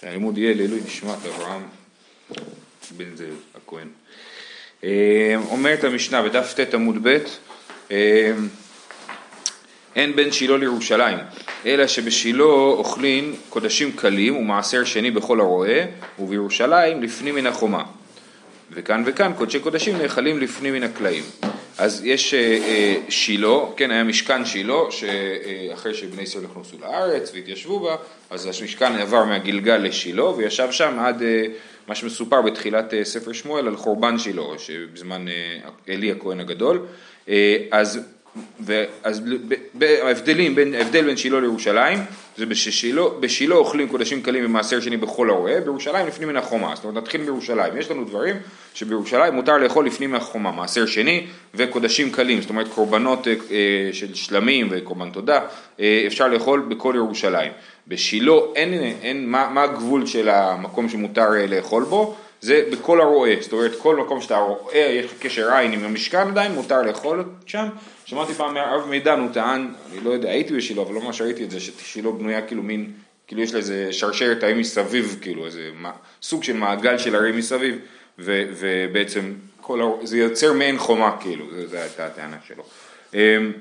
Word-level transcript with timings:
שהלימוד 0.00 0.38
יהיה 0.38 0.54
לעילוי 0.54 0.80
נשמת 0.86 1.26
אברהם 1.26 1.62
בן 2.96 3.16
זאב 3.16 3.34
הכהן. 3.54 3.88
אה, 4.84 5.34
אומרת 5.50 5.84
המשנה 5.84 6.22
בדף 6.22 6.54
ט 6.54 6.74
עמוד 6.74 7.08
ב' 7.08 7.18
אה, 7.90 8.32
אין 9.96 10.16
בין 10.16 10.32
שילה 10.32 10.56
לירושלים, 10.56 11.18
אלא 11.66 11.86
שבשילה 11.86 12.44
אוכלין 12.44 13.34
קודשים 13.48 13.92
קלים 13.92 14.36
ומעשר 14.36 14.84
שני 14.84 15.10
בכל 15.10 15.40
הרועה, 15.40 15.80
ובירושלים 16.18 17.02
לפנים 17.02 17.34
מן 17.34 17.46
החומה. 17.46 17.84
וכאן 18.70 19.02
וכאן 19.06 19.32
קודשי 19.36 19.60
קודשים 19.60 19.98
נאכלים 19.98 20.40
לפנים 20.40 20.74
מן 20.74 20.82
הקלעים. 20.82 21.24
אז 21.78 22.04
יש 22.04 22.34
אה, 22.34 22.40
אה, 22.40 22.96
שילה, 23.08 23.58
כן, 23.76 23.90
היה 23.90 24.04
משכן 24.04 24.44
שילה, 24.44 24.78
שאחרי 24.90 25.94
שבני 25.94 26.22
ישראל 26.22 26.44
נכנסו 26.44 26.76
לארץ 26.80 27.30
והתיישבו 27.34 27.80
בה, 27.80 27.96
אז 28.30 28.46
המשכן 28.46 28.96
עבר 28.96 29.24
מהגלגל 29.24 29.76
לשילה 29.76 30.24
וישב 30.24 30.68
שם 30.70 30.98
עד 30.98 31.22
אה, 31.22 31.44
מה 31.88 31.94
שמסופר 31.94 32.42
בתחילת 32.42 32.92
ספר 33.02 33.32
שמואל 33.32 33.68
על 33.68 33.76
חורבן 33.76 34.18
שילה, 34.18 34.42
שבזמן 34.58 35.26
עלי 35.88 36.10
הכהן 36.10 36.40
הגדול. 36.40 36.86
אז 37.70 38.00
בין, 38.60 38.86
ההבדל 40.74 41.04
בין 41.04 41.16
שילה 41.16 41.40
לירושלים 41.40 41.98
זה 42.38 42.46
בשילה 43.20 43.54
אוכלים 43.54 43.88
קודשים 43.88 44.22
קלים 44.22 44.44
ומעשר 44.44 44.80
שני 44.80 44.96
בכל 44.96 45.30
הרועה, 45.30 45.60
בירושלים 45.60 46.06
לפנים 46.06 46.28
מן 46.28 46.36
החומה, 46.36 46.72
זאת 46.74 46.84
אומרת 46.84 47.02
נתחיל 47.02 47.20
בירושלים, 47.20 47.76
יש 47.76 47.90
לנו 47.90 48.04
דברים 48.04 48.36
שבירושלים 48.74 49.34
מותר 49.34 49.58
לאכול 49.58 49.86
לפנים 49.86 50.10
מהחומה, 50.10 50.52
מעשר 50.52 50.86
שני 50.86 51.26
וקודשים 51.54 52.10
קלים, 52.10 52.40
זאת 52.40 52.50
אומרת 52.50 52.68
קורבנות 52.68 53.28
אה, 53.28 53.34
של 53.92 54.14
שלמים 54.14 54.68
וקורבן 54.70 55.10
תודה, 55.10 55.40
אה, 55.80 56.04
אפשר 56.06 56.28
לאכול 56.28 56.60
בכל 56.60 56.94
ירושלים. 56.96 57.52
בשילה 57.88 58.32
אין, 58.54 58.72
אין 59.02 59.30
מה, 59.30 59.48
מה 59.48 59.62
הגבול 59.62 60.06
של 60.06 60.28
המקום 60.28 60.88
שמותר 60.88 61.34
אה, 61.34 61.46
לאכול 61.46 61.84
בו, 61.84 62.16
זה 62.40 62.62
בכל 62.72 63.00
הרועה, 63.00 63.32
זאת 63.40 63.52
אומרת 63.52 63.72
כל 63.78 63.96
מקום 63.96 64.20
שאתה 64.20 64.36
רואה, 64.36 64.98
יש 64.98 65.04
לך 65.04 65.12
קשר 65.18 65.52
עין 65.52 65.72
עם 65.72 65.84
המשכן 65.84 66.28
עדיין, 66.28 66.52
מותר 66.52 66.82
לאכול 66.82 67.24
שם. 67.46 67.68
שמעתי 68.04 68.32
פעם 68.32 68.54
מהרב 68.54 68.88
מידן, 68.88 69.20
הוא 69.20 69.28
טען, 69.32 69.68
אני 69.92 70.00
לא 70.04 70.10
יודע, 70.10 70.30
הייתי 70.30 70.56
בשילה, 70.56 70.82
אבל 70.82 70.94
לא 70.94 71.00
ממש 71.00 71.20
ראיתי 71.20 71.44
את 71.44 71.50
זה, 71.50 71.60
ששילה 71.60 72.10
בנויה 72.10 72.42
כאילו 72.42 72.62
מין, 72.62 72.92
כאילו 73.26 73.42
יש 73.42 73.52
לה 73.52 73.58
איזה 73.58 73.88
שרשרת 73.92 74.42
הרים 74.42 74.58
מסביב, 74.58 75.18
כאילו 75.20 75.46
איזה 75.46 75.70
מה, 75.74 75.92
סוג 76.22 76.44
של 76.44 76.56
מעגל 76.56 76.98
של 76.98 77.14
הרים 77.14 77.36
מסביב, 77.36 77.78
ו, 78.18 78.42
ובעצם 78.58 79.32
כל, 79.60 79.80
הר... 79.80 80.06
זה 80.06 80.18
יוצר 80.18 80.52
מעין 80.52 80.78
חומה, 80.78 81.16
כאילו, 81.20 81.44
זו 81.66 81.76
הייתה 81.76 82.06
הטענה 82.06 82.36
שלו. 82.46 82.64
אמ, 83.14 83.52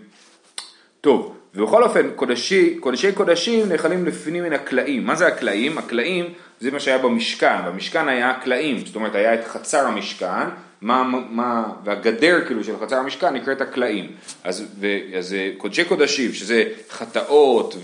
טוב, 1.02 1.36
ובכל 1.56 1.84
אופן, 1.84 2.10
קודשי, 2.16 2.78
קודשי 2.80 3.12
קודשים 3.12 3.70
נאכלים 3.70 4.06
לפנים 4.06 4.44
מן 4.44 4.54
הקלעים. 4.54 5.06
מה 5.06 5.16
זה 5.16 5.28
הקלעים? 5.28 5.78
הקלעים 5.78 6.34
זה 6.60 6.72
מה 6.72 6.80
שהיה 6.80 6.98
במשכן, 6.98 7.66
במשכן 7.66 8.08
היה 8.08 8.34
קלעים, 8.44 8.86
זאת 8.86 8.96
אומרת 8.96 9.16
היה 9.16 9.34
את 9.34 9.48
חצר 9.48 9.88
המשכן, 9.88 10.50
מה, 10.82 11.04
מה, 11.30 11.64
והגדר 11.84 12.46
כאילו 12.46 12.64
של 12.64 12.74
חצר 12.82 12.96
המשכן 12.96 13.34
נקראת 13.34 13.62
הקלעים. 13.62 14.12
אז, 14.44 14.64
ו, 14.80 14.88
אז 15.18 15.34
אה, 15.34 15.52
קודשי 15.58 15.86
קודשים, 15.86 16.34
שזה 16.34 16.64
חטאות 16.90 17.76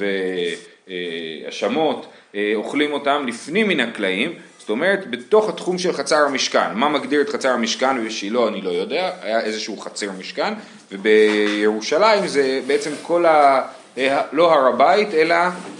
והאשמות, 0.87 2.05
אה, 2.35 2.39
אה, 2.39 2.51
אוכלים 2.55 2.93
אותם 2.93 3.25
לפנים 3.27 3.67
מן 3.67 3.79
הקלעים, 3.79 4.33
זאת 4.59 4.69
אומרת 4.69 5.11
בתוך 5.11 5.49
התחום 5.49 5.77
של 5.77 5.93
חצר 5.93 6.25
המשכן. 6.25 6.73
מה 6.73 6.89
מגדיר 6.89 7.21
את 7.21 7.29
חצר 7.29 7.49
המשכן 7.49 7.99
ובשילה 7.99 8.47
אני 8.47 8.61
לא 8.61 8.69
יודע, 8.69 9.11
היה 9.21 9.39
איזשהו 9.41 9.77
חצר 9.77 10.11
משכן, 10.19 10.53
ובירושלים 10.91 12.27
זה 12.27 12.61
בעצם 12.67 12.91
כל 13.01 13.25
ה... 13.25 13.61
אה, 13.97 14.21
לא 14.31 14.53
הר 14.53 14.67
הבית 14.67 15.13
אלא 15.13 15.35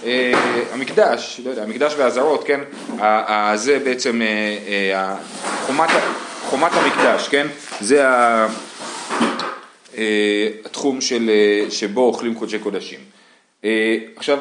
אה, 0.06 0.32
המקדש, 0.72 1.42
לא 1.46 1.50
יודע, 1.50 1.64
המקדש 1.64 1.94
והזרות, 1.98 2.44
כן, 2.44 2.60
זה 3.56 3.80
בעצם 3.80 4.22
אה, 4.22 5.16
חומת, 6.50 6.72
המקדש, 6.74 7.28
כן, 7.28 7.48
זה 7.80 8.06
התחום 10.66 11.02
של, 11.02 11.30
שבו 11.70 12.02
אוכלים 12.02 12.36
קודשי 12.36 12.60
קודשים. 12.60 13.00
עכשיו, 14.16 14.38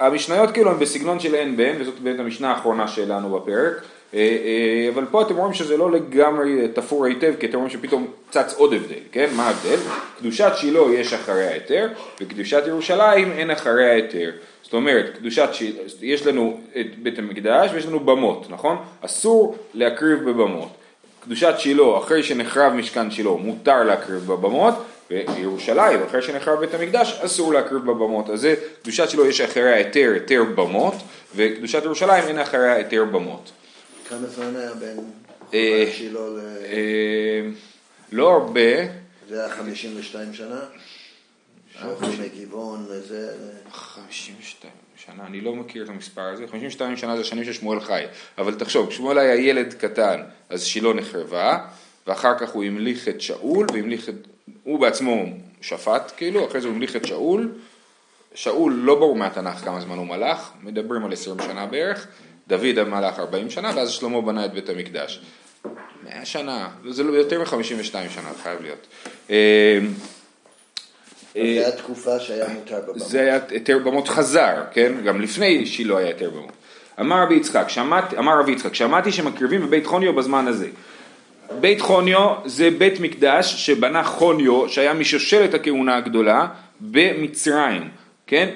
המשניות 0.00 0.50
כאילו 0.50 0.70
הן 0.70 0.78
בסגנון 0.78 1.20
של 1.20 1.34
אין 1.34 1.56
בהן, 1.56 1.76
וזאת 1.80 2.00
באמת 2.00 2.20
המשנה 2.20 2.50
האחרונה 2.50 2.88
שלנו 2.88 3.38
בפרק. 3.38 3.84
אה, 4.14 4.20
אה, 4.20 4.88
אבל 4.94 5.04
פה 5.10 5.22
אתם 5.22 5.36
רואים 5.36 5.52
שזה 5.52 5.76
לא 5.76 5.90
לגמרי 5.90 6.68
תפור 6.68 7.04
היטב, 7.04 7.34
כי 7.40 7.46
אתם 7.46 7.56
רואים 7.56 7.70
שפתאום 7.70 8.06
צץ 8.30 8.54
עוד 8.56 8.72
הבדל, 8.72 8.94
כן? 9.12 9.28
מה 9.36 9.46
ההבדל? 9.46 9.76
קדושת 10.18 10.52
שילה 10.56 10.80
יש 10.94 11.12
אחרי 11.12 11.46
ההיתר, 11.46 11.88
וקדושת 12.20 12.62
ירושלים 12.66 13.32
אין 13.32 13.50
אחרי 13.50 13.90
ההיתר. 13.90 14.30
זאת 14.62 14.72
אומרת, 14.72 15.16
קדושת 15.18 15.48
שילה, 15.52 15.78
יש 16.02 16.26
לנו 16.26 16.60
את 16.80 16.98
בית 16.98 17.18
המקדש 17.18 17.70
ויש 17.74 17.86
לנו 17.86 18.00
במות, 18.00 18.46
נכון? 18.50 18.76
אסור 19.00 19.56
להקריב 19.74 20.30
בבמות. 20.30 20.68
קדושת 21.20 21.54
שילה, 21.58 21.98
אחרי 21.98 22.22
שנחרב 22.22 22.72
משכן 22.72 23.10
שילה, 23.10 23.30
מותר 23.30 23.82
להקריב 23.82 24.20
בבמות, 24.26 24.74
וירושלים, 25.10 26.00
אחרי 26.02 26.22
שנחרב 26.22 26.60
בית 26.60 26.74
המקדש, 26.74 27.20
אסור 27.24 27.54
להקריב 27.54 27.82
בבמות. 27.82 28.30
אז 28.30 28.40
זה, 28.40 28.54
קדושת 28.82 29.10
שילה 29.10 29.28
יש 29.28 29.40
אחרי 29.40 29.72
ההיתר, 29.72 30.10
היתר 30.14 30.44
במות, 30.54 30.94
וקדושת 31.36 31.84
ירושלים 31.84 32.24
אין 32.28 32.38
אחרי 32.38 32.70
ההיתר 32.70 33.04
במות. 33.04 33.50
כמה 34.08 34.26
זמן 34.26 34.56
היה 34.56 34.74
בין 34.74 34.96
אה, 35.54 35.92
שילה 35.92 36.20
ל... 36.20 36.38
אה, 36.64 37.50
לא 38.12 38.32
הרבה. 38.32 38.86
זה 39.28 39.44
היה 39.44 39.56
52 39.56 40.34
שנה? 40.34 40.60
שאוכלו 41.72 42.08
מגבעון 42.08 42.86
וזה... 42.88 43.36
52 43.72 44.72
שנה, 44.96 45.26
אני 45.26 45.40
לא 45.40 45.54
מכיר 45.54 45.84
את 45.84 45.88
המספר 45.88 46.22
הזה, 46.22 46.46
52 46.48 46.96
שנה 46.96 47.16
זה 47.16 47.20
השנים 47.20 47.44
ששמואל 47.44 47.80
חי, 47.80 48.04
אבל 48.38 48.54
תחשוב, 48.54 48.88
כשמואל 48.88 49.18
היה 49.18 49.34
ילד 49.34 49.74
קטן, 49.74 50.22
אז 50.48 50.64
שילה 50.64 50.92
נחרבה, 50.92 51.58
ואחר 52.06 52.38
כך 52.38 52.50
הוא 52.50 52.64
המליך 52.64 53.08
את 53.08 53.20
שאול, 53.20 53.66
והמליך 53.72 54.08
את... 54.08 54.14
הוא 54.62 54.80
בעצמו 54.80 55.24
שפט, 55.60 56.12
כאילו, 56.16 56.46
אחרי 56.46 56.60
זה 56.60 56.66
הוא 56.66 56.74
המליך 56.74 56.96
את 56.96 57.06
שאול, 57.06 57.52
שאול 58.34 58.72
לא 58.72 58.94
ברור 58.94 59.16
מהתנ"ך 59.16 59.64
כמה 59.64 59.80
זמן 59.80 59.96
הוא 59.96 60.06
מלך, 60.06 60.50
מדברים 60.62 61.04
על 61.04 61.12
20 61.12 61.36
שנה 61.42 61.66
בערך, 61.66 62.06
דוד 62.48 62.84
מלך 62.84 63.18
40 63.18 63.50
שנה, 63.50 63.72
ואז 63.76 63.90
שלמה 63.90 64.20
בנה 64.20 64.44
את 64.44 64.52
בית 64.52 64.68
המקדש. 64.68 65.20
100 66.04 66.24
שנה, 66.24 66.68
זה 66.88 67.02
לא 67.02 67.12
יותר 67.12 67.40
מ-52 67.40 67.92
שנה, 67.92 68.30
חייב 68.42 68.62
להיות. 68.62 68.86
אה, 69.30 69.78
זה 71.34 71.40
היה 71.40 71.70
תקופה 71.70 72.20
שהיה 72.20 72.48
מותר 72.48 72.80
בבמות. 72.80 72.98
זה 72.98 73.20
היה 73.20 73.38
היתר 73.50 73.78
במות 73.78 74.08
חזר, 74.08 74.54
כן? 74.72 74.92
גם 75.04 75.20
לפני 75.20 75.66
שילה 75.66 75.98
היה 75.98 76.06
היתר 76.06 76.30
במות. 76.30 76.52
אמר 77.00 77.22
רבי 77.22 77.34
יצחק, 77.34 77.68
שמעתי, 77.68 78.18
אמר 78.18 78.40
רבי 78.40 78.52
יצחק, 78.52 78.74
שמעתי 78.74 79.12
שמקריבים 79.12 79.66
בבית 79.66 79.86
חוניו 79.86 80.14
בזמן 80.14 80.46
הזה. 80.46 80.68
בית 81.60 81.80
חוניו 81.80 82.34
זה 82.44 82.70
בית 82.70 83.00
מקדש 83.00 83.66
שבנה 83.66 84.04
חוניו, 84.04 84.68
שהיה 84.68 84.94
משושלת 84.94 85.54
הכהונה 85.54 85.96
הגדולה, 85.96 86.46
במצרים, 86.80 87.88
כן? 88.26 88.48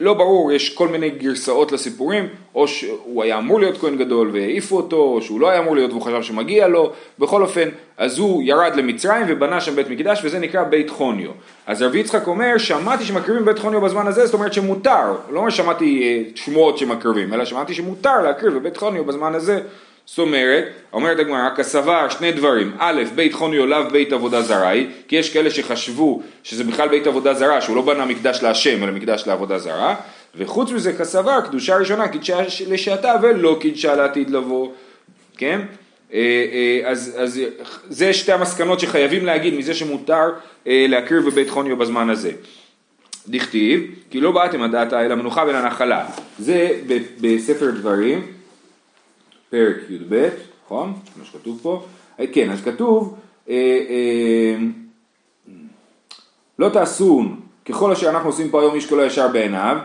לא 0.00 0.14
ברור, 0.14 0.52
יש 0.52 0.74
כל 0.74 0.88
מיני 0.88 1.10
גרסאות 1.10 1.72
לסיפורים, 1.72 2.28
או 2.54 2.68
שהוא 2.68 3.22
היה 3.22 3.38
אמור 3.38 3.60
להיות 3.60 3.78
כהן 3.78 3.96
גדול 3.96 4.30
והעיפו 4.32 4.76
אותו, 4.76 4.96
או 4.96 5.22
שהוא 5.22 5.40
לא 5.40 5.50
היה 5.50 5.60
אמור 5.60 5.74
להיות 5.74 5.90
והוא 5.90 6.02
חשב 6.02 6.22
שמגיע 6.22 6.68
לו, 6.68 6.92
בכל 7.18 7.42
אופן, 7.42 7.68
אז 7.96 8.18
הוא 8.18 8.42
ירד 8.42 8.76
למצרים 8.76 9.26
ובנה 9.28 9.60
שם 9.60 9.76
בית 9.76 9.90
מקדש 9.90 10.20
וזה 10.24 10.38
נקרא 10.38 10.62
בית 10.62 10.90
חוניו. 10.90 11.30
אז 11.66 11.82
רבי 11.82 11.98
יצחק 11.98 12.26
אומר, 12.26 12.58
שמעתי 12.58 13.04
שמקריבים 13.04 13.44
בית 13.44 13.58
חוניו 13.58 13.80
בזמן 13.80 14.06
הזה, 14.06 14.26
זאת 14.26 14.34
אומרת 14.34 14.52
שמותר, 14.52 15.14
לא 15.30 15.38
אומר 15.38 15.50
שמעתי 15.50 16.02
אה, 16.02 16.30
שמועות 16.34 16.78
שמקריבים, 16.78 17.34
אלא 17.34 17.44
שמעתי 17.44 17.74
שמותר 17.74 18.22
להקריב 18.22 18.54
בבית 18.54 18.76
חוניו 18.76 19.04
בזמן 19.04 19.34
הזה. 19.34 19.60
זאת 20.06 20.18
אומרת, 20.18 20.64
אומרת 20.92 21.18
הגמרא, 21.18 21.50
כסבר 21.56 22.08
שני 22.08 22.32
דברים, 22.32 22.72
א', 22.78 23.02
בית 23.14 23.34
חוניו 23.34 23.66
לאו 23.66 23.90
בית 23.90 24.12
עבודה 24.12 24.42
זרה 24.42 24.68
היא, 24.68 24.86
כי 25.08 25.16
יש 25.16 25.32
כאלה 25.32 25.50
שחשבו 25.50 26.22
שזה 26.42 26.64
בכלל 26.64 26.88
בית 26.88 27.06
עבודה 27.06 27.34
זרה, 27.34 27.60
שהוא 27.60 27.76
לא 27.76 27.82
בנה 27.82 28.04
מקדש 28.04 28.42
להשם, 28.42 28.84
אלא 28.84 28.92
מקדש 28.92 29.24
לעבודה 29.26 29.58
זרה, 29.58 29.94
וחוץ 30.36 30.70
מזה 30.70 30.92
כסבר, 30.92 31.40
קדושה 31.40 31.76
ראשונה 31.76 32.08
קידשה 32.08 32.38
לשעתה 32.68 33.14
ולא 33.22 33.56
קידשה 33.60 33.94
לעתיד 33.94 34.30
לבוא, 34.30 34.68
כן? 35.36 35.60
אה, 36.12 36.18
אה, 36.52 36.90
אז, 36.90 37.14
אז 37.18 37.40
זה 37.88 38.12
שתי 38.12 38.32
המסקנות 38.32 38.80
שחייבים 38.80 39.26
להגיד 39.26 39.54
מזה 39.54 39.74
שמותר 39.74 40.30
אה, 40.66 40.86
להקריב 40.88 41.24
בבית 41.24 41.50
חוניו 41.50 41.76
בזמן 41.76 42.10
הזה. 42.10 42.32
דכתיב, 43.28 43.80
כי 44.10 44.20
לא 44.20 44.30
באתם 44.30 44.62
הדעתה 44.62 45.00
אל 45.00 45.12
המנוחה 45.12 45.44
ולנחלה. 45.48 46.06
זה 46.38 46.70
בספר 47.20 47.70
דברים, 47.70 48.35
פרק 49.56 49.90
י"ב, 49.90 50.28
נכון? 50.64 50.92
מה 51.18 51.24
שכתוב 51.24 51.58
פה. 51.62 51.82
אה, 52.20 52.26
כן, 52.26 52.50
אז 52.50 52.64
כתוב, 52.64 53.14
אה, 53.48 53.54
אה, 53.88 54.56
לא 56.58 56.68
תעשון 56.68 57.40
ככל 57.64 57.92
אשר 57.92 58.10
אנחנו 58.10 58.28
עושים 58.28 58.50
פה 58.50 58.60
היום 58.60 58.74
איש 58.74 58.88
כלא 58.88 59.02
ישר 59.02 59.28
בעיניו, 59.28 59.76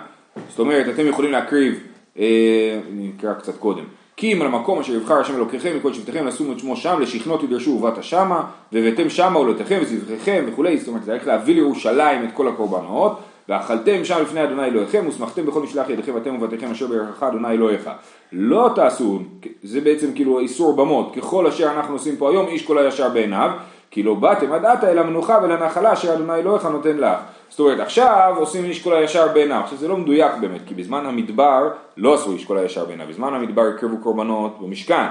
זאת 0.49 0.59
אומרת 0.59 0.85
אתם 0.93 1.07
יכולים 1.07 1.31
להקריב, 1.31 1.79
אני 2.15 3.11
אקרא 3.17 3.33
קצת 3.33 3.57
קודם, 3.57 3.83
כי 4.15 4.33
אם 4.33 4.41
על 4.41 4.47
המקום 4.47 4.79
אשר 4.79 4.93
יבחר 4.93 5.19
השם 5.19 5.35
אלוקיכם 5.35 5.77
מכל 5.77 5.93
שבטיכם 5.93 6.27
לשום 6.27 6.51
את 6.51 6.59
שמו 6.59 6.77
שם, 6.77 6.99
לשכנות 7.01 7.41
תדרשו 7.41 7.71
ובאת 7.71 8.03
שמה, 8.03 8.43
והבאתם 8.71 9.09
שמה 9.09 9.39
ולותיכם 9.39 9.79
וזבחיכם 9.81 10.45
וכולי, 10.47 10.77
זאת 10.77 10.87
אומרת 10.87 11.03
צריך 11.03 11.27
להביא 11.27 11.55
לירושלים 11.55 12.23
את 12.23 12.29
כל 12.33 12.47
הקורבנות, 12.47 13.19
ואכלתם 13.51 14.05
שם 14.05 14.21
לפני 14.21 14.43
אדוני 14.43 14.65
אלוהיכם, 14.65 15.05
ושמחתם 15.07 15.45
בכל 15.45 15.61
משלח 15.61 15.89
ידיכם 15.89 16.17
אתם 16.17 16.35
ובתיכם 16.35 16.71
אשר 16.71 16.87
בירכך 16.87 17.23
אדוני 17.23 17.47
אלוהיך. 17.47 17.89
לא 18.31 18.69
תעשו, 18.75 19.19
זה 19.63 19.81
בעצם 19.81 20.13
כאילו 20.13 20.39
איסור 20.39 20.75
במות, 20.75 21.15
ככל 21.15 21.47
אשר 21.47 21.71
אנחנו 21.71 21.93
עושים 21.93 22.17
פה 22.17 22.29
היום, 22.29 22.47
איש 22.47 22.65
כל 22.65 22.77
הישר 22.77 23.09
בעיניו, 23.09 23.51
כי 23.91 24.03
לא 24.03 24.13
באתם 24.13 24.51
עד 24.51 24.65
עתה 24.65 24.91
אל 24.91 24.99
המנוחה 24.99 25.39
ולנחלה 25.43 25.93
אשר 25.93 26.13
אדוני 26.13 26.35
אלוהיך 26.35 26.65
נותן 26.65 26.97
לך. 26.97 27.17
זאת 27.49 27.59
אומרת, 27.59 27.79
עכשיו 27.79 28.33
עושים 28.37 28.65
איש 28.65 28.83
כל 28.83 28.93
הישר 28.93 29.27
בעיניו. 29.33 29.61
עכשיו 29.63 29.77
זה 29.77 29.87
לא 29.87 29.97
מדויק 29.97 30.31
באמת, 30.41 30.61
כי 30.67 30.73
בזמן 30.73 31.05
המדבר 31.05 31.69
לא 31.97 32.13
עשו 32.13 32.31
איש 32.31 32.45
כל 32.45 32.57
הישר 32.57 32.85
בעיניו, 32.85 33.07
בזמן 33.09 33.33
המדבר 33.33 33.61
הקרבו 33.75 33.97
קורבנות 33.97 34.59
במשכן, 34.61 35.07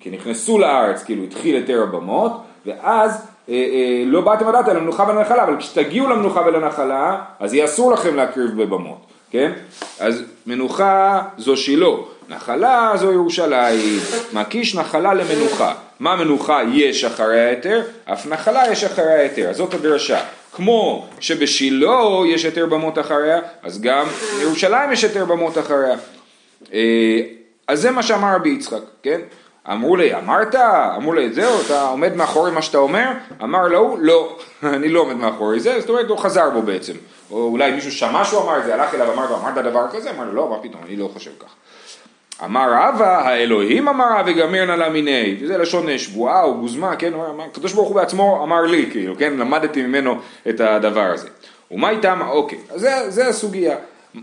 כי 0.00 0.10
נכנסו 0.10 0.58
לארץ, 0.58 1.04
כאילו 1.04 1.22
התחיל 1.22 1.56
היתר 1.56 1.82
הבמות, 1.82 2.32
ואז 2.66 3.35
לא 4.06 4.20
באתם 4.20 4.48
לדעת 4.48 4.68
על 4.68 4.76
המנוחה 4.76 5.02
ולנחלה, 5.08 5.44
אבל 5.44 5.56
כשתגיעו 5.58 6.08
למנוחה 6.08 6.40
ולנחלה, 6.40 7.22
אז 7.40 7.54
יהיה 7.54 7.64
אסור 7.64 7.92
לכם 7.92 8.16
להקריב 8.16 8.62
בבמות, 8.62 9.06
כן? 9.30 9.52
אז 10.00 10.22
מנוחה 10.46 11.22
זו 11.38 11.56
שילה, 11.56 11.86
נחלה 12.28 12.92
זו 12.94 13.12
ירושלים, 13.12 13.98
מקיש 14.32 14.74
נחלה 14.74 15.14
למנוחה. 15.14 15.74
מה 16.00 16.16
מנוחה 16.16 16.60
יש 16.72 17.04
אחרי 17.04 17.40
ההיתר? 17.40 17.82
אף 18.04 18.26
נחלה 18.26 18.62
יש 18.72 18.84
אחרי 18.84 19.12
ההיתר, 19.12 19.50
אז 19.50 19.56
זאת 19.56 19.74
הדרשה. 19.74 20.20
כמו 20.52 21.06
שבשילה 21.20 22.00
יש 22.26 22.44
היתר 22.44 22.66
במות 22.66 22.98
אחריה, 22.98 23.40
אז 23.62 23.80
גם 23.80 24.06
בירושלים 24.38 24.92
יש 24.92 25.04
היתר 25.04 25.24
במות 25.24 25.58
אחריה. 25.58 25.96
אה, 26.72 27.20
אז 27.68 27.80
זה 27.80 27.90
מה 27.90 28.02
שאמר 28.02 28.34
רבי 28.34 28.48
יצחק, 28.48 28.80
כן? 29.02 29.20
אמרו 29.72 29.96
לי, 29.96 30.14
אמרת? 30.14 30.54
אמרו 30.96 31.12
לי, 31.12 31.32
זהו, 31.32 31.60
אתה 31.66 31.82
עומד 31.82 32.16
מאחורי 32.16 32.50
מה 32.50 32.62
שאתה 32.62 32.78
אומר? 32.78 33.08
אמר 33.42 33.68
לו, 33.68 33.96
לא, 34.00 34.36
אני 34.62 34.88
לא 34.88 35.00
עומד 35.00 35.16
מאחורי 35.16 35.60
זה, 35.60 35.80
זאת 35.80 35.88
אומרת, 35.88 36.08
הוא 36.08 36.18
חזר 36.18 36.50
בו 36.50 36.62
בעצם. 36.62 36.92
או 37.30 37.48
אולי 37.48 37.72
מישהו 37.72 37.92
שמע 37.92 38.24
שהוא 38.24 38.42
אמר 38.42 38.58
את 38.58 38.64
זה, 38.64 38.74
הלך 38.74 38.94
אליו, 38.94 39.12
אמר 39.12 39.30
לו, 39.30 39.36
אמרת 39.36 39.54
דבר 39.54 39.86
כזה? 39.92 40.10
אמר 40.10 40.24
לו, 40.24 40.32
לא, 40.32 40.48
מה 40.48 40.58
פתאום, 40.58 40.82
אני 40.86 40.96
לא 40.96 41.08
חושב 41.12 41.30
כך. 41.40 41.54
אמר 42.44 42.72
רבא, 42.72 43.28
האלוהים 43.28 43.88
אמר 43.88 44.22
וגמר 44.26 44.64
נא 44.64 44.72
לה 44.72 44.88
מיני, 44.88 45.36
וזה 45.40 45.58
לשון 45.58 45.98
שבועה 45.98 46.42
או 46.42 46.54
גוזמה, 46.54 46.96
כן, 46.96 47.12
הקדוש 47.50 47.72
ברוך 47.72 47.88
הוא 47.88 47.96
בעצמו 47.96 48.44
אמר 48.44 48.62
לי, 48.62 48.88
כאילו, 48.90 49.14
כן, 49.18 49.36
למדתי 49.36 49.82
ממנו 49.82 50.18
את 50.48 50.60
הדבר 50.60 51.10
הזה. 51.14 51.28
ומה 51.70 51.90
איתם, 51.90 52.20
אוקיי, 52.28 52.58
אז 52.70 52.80
זה, 52.80 53.10
זה 53.10 53.28
הסוגיה. 53.28 53.76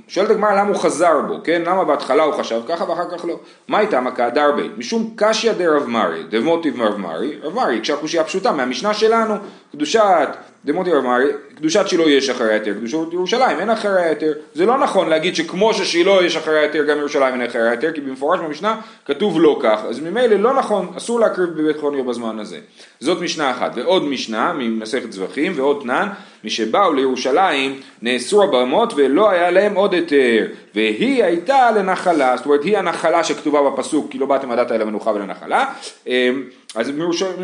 שואלת 0.07 0.29
הגמרא 0.29 0.51
למה 0.51 0.69
הוא 0.69 0.75
חזר 0.75 1.21
בו, 1.27 1.37
כן? 1.43 1.61
למה 1.65 1.83
בהתחלה 1.83 2.23
הוא 2.23 2.33
חשב 2.33 2.61
ככה 2.67 2.89
ואחר 2.89 3.17
כך 3.17 3.25
לא? 3.25 3.39
מה 3.67 3.79
איתה 3.79 4.01
מכה 4.01 4.29
דרבי? 4.29 4.69
משום 4.77 5.13
קשיא 5.15 5.51
דרב 5.51 5.87
מרי, 5.87 6.23
דמוטיב 6.23 6.77
מרב 6.77 6.97
מרי, 6.97 7.39
רב 7.43 7.53
מרי, 7.55 7.79
כשהקושייה 7.81 8.23
פשוטה 8.23 8.51
מהמשנה 8.51 8.93
שלנו, 8.93 9.35
קדושת 9.71 10.27
דמוטיב 10.65 10.93
מרב 10.93 11.03
מרי, 11.03 11.31
קדושת 11.55 11.87
שילה 11.87 12.09
יש 12.09 12.29
אחרי 12.29 12.53
היתר, 12.53 12.73
קדושת 12.73 12.97
ירושלים 13.11 13.59
אין 13.59 13.69
אחרי 13.69 14.03
היתר. 14.03 14.33
זה 14.53 14.65
לא 14.65 14.77
נכון 14.77 15.09
להגיד 15.09 15.35
שכמו 15.35 15.73
ששילה 15.73 16.25
יש 16.25 16.35
אחרי 16.35 16.59
היתר, 16.59 16.83
גם 16.83 16.97
ירושלים 16.97 17.33
אין 17.33 17.49
אחרי 17.49 17.69
היתר, 17.69 17.91
כי 17.91 18.01
במפורש 18.01 18.39
במשנה 18.39 18.81
כתוב 19.05 19.41
לא 19.41 19.59
כך, 19.61 19.79
אז 19.89 19.99
ממילא 19.99 20.35
לא 20.35 20.53
נכון, 20.53 20.93
אסור 20.97 21.19
להקריב 21.19 21.49
בבית 21.49 21.77
חוניו 21.77 22.05
בזמן 22.05 22.39
הזה. 22.39 22.59
זאת 22.99 23.21
משנה 23.21 23.51
אחת, 23.51 23.71
ועוד 23.75 24.03
משנה 24.03 24.53
ממסכת 24.53 25.11
זבחים 25.11 25.53
ועוד 25.55 25.79
תנן, 25.81 26.07
משבאו 26.43 26.93
לירושלים 26.93 27.79
נאסרו 28.01 28.43
הבמות 28.43 28.93
ולא 28.95 29.29
היה 29.29 29.51
להם 29.51 29.75
עוד 29.75 29.93
היתר, 29.93 30.45
והיא 30.75 31.23
הייתה 31.23 31.71
לנחלה, 31.71 32.37
זאת 32.37 32.45
אומרת 32.45 32.63
היא 32.63 32.77
הנחלה 32.77 33.23
שכתובה 33.23 33.69
בפסוק, 33.69 34.11
כי 34.11 34.17
לא 34.17 34.25
באתם 34.25 34.51
עדת 34.51 34.71
אל 34.71 34.81
המנוחה 34.81 35.11
ולנחלה, 35.11 35.65
אמ, 36.07 36.43
אז 36.75 36.91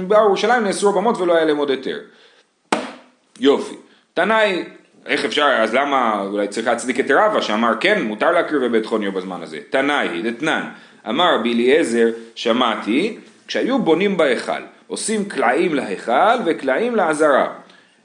באו 0.07 0.24
לירושלים 0.24 0.63
נאסרו 0.63 0.89
הבמות 0.89 1.18
ולא 1.18 1.36
היה 1.36 1.45
להם 1.45 1.57
עוד 1.57 1.69
היתר. 1.69 1.98
יופי. 3.40 3.76
תנאי, 4.14 4.64
איך 5.06 5.26
אפשר, 5.26 5.48
אז 5.60 5.74
למה, 5.74 6.24
אולי 6.32 6.48
צריך 6.48 6.68
להצדיק 6.68 7.00
את 7.00 7.12
רבא 7.12 7.42
שאמר 7.42 7.72
כן, 7.80 8.02
מותר 8.02 8.32
להקריב 8.32 8.66
בבית 8.66 8.86
חוניו 8.86 9.12
בזמן 9.12 9.42
הזה. 9.42 9.60
תנאי, 9.70 10.22
דתנן, 10.22 10.70
אמר 11.10 11.36
רבי 11.36 11.54
אליעזר, 11.54 12.08
שמעתי, 12.36 13.18
כשהיו 13.48 13.80
בונים 13.80 14.18
בהיכל, 14.18 14.62
עושים 14.88 15.26
קלעים 15.26 15.76
להיכל 15.76 16.38
וקלעים 16.46 16.96
לעזרה. 16.96 17.48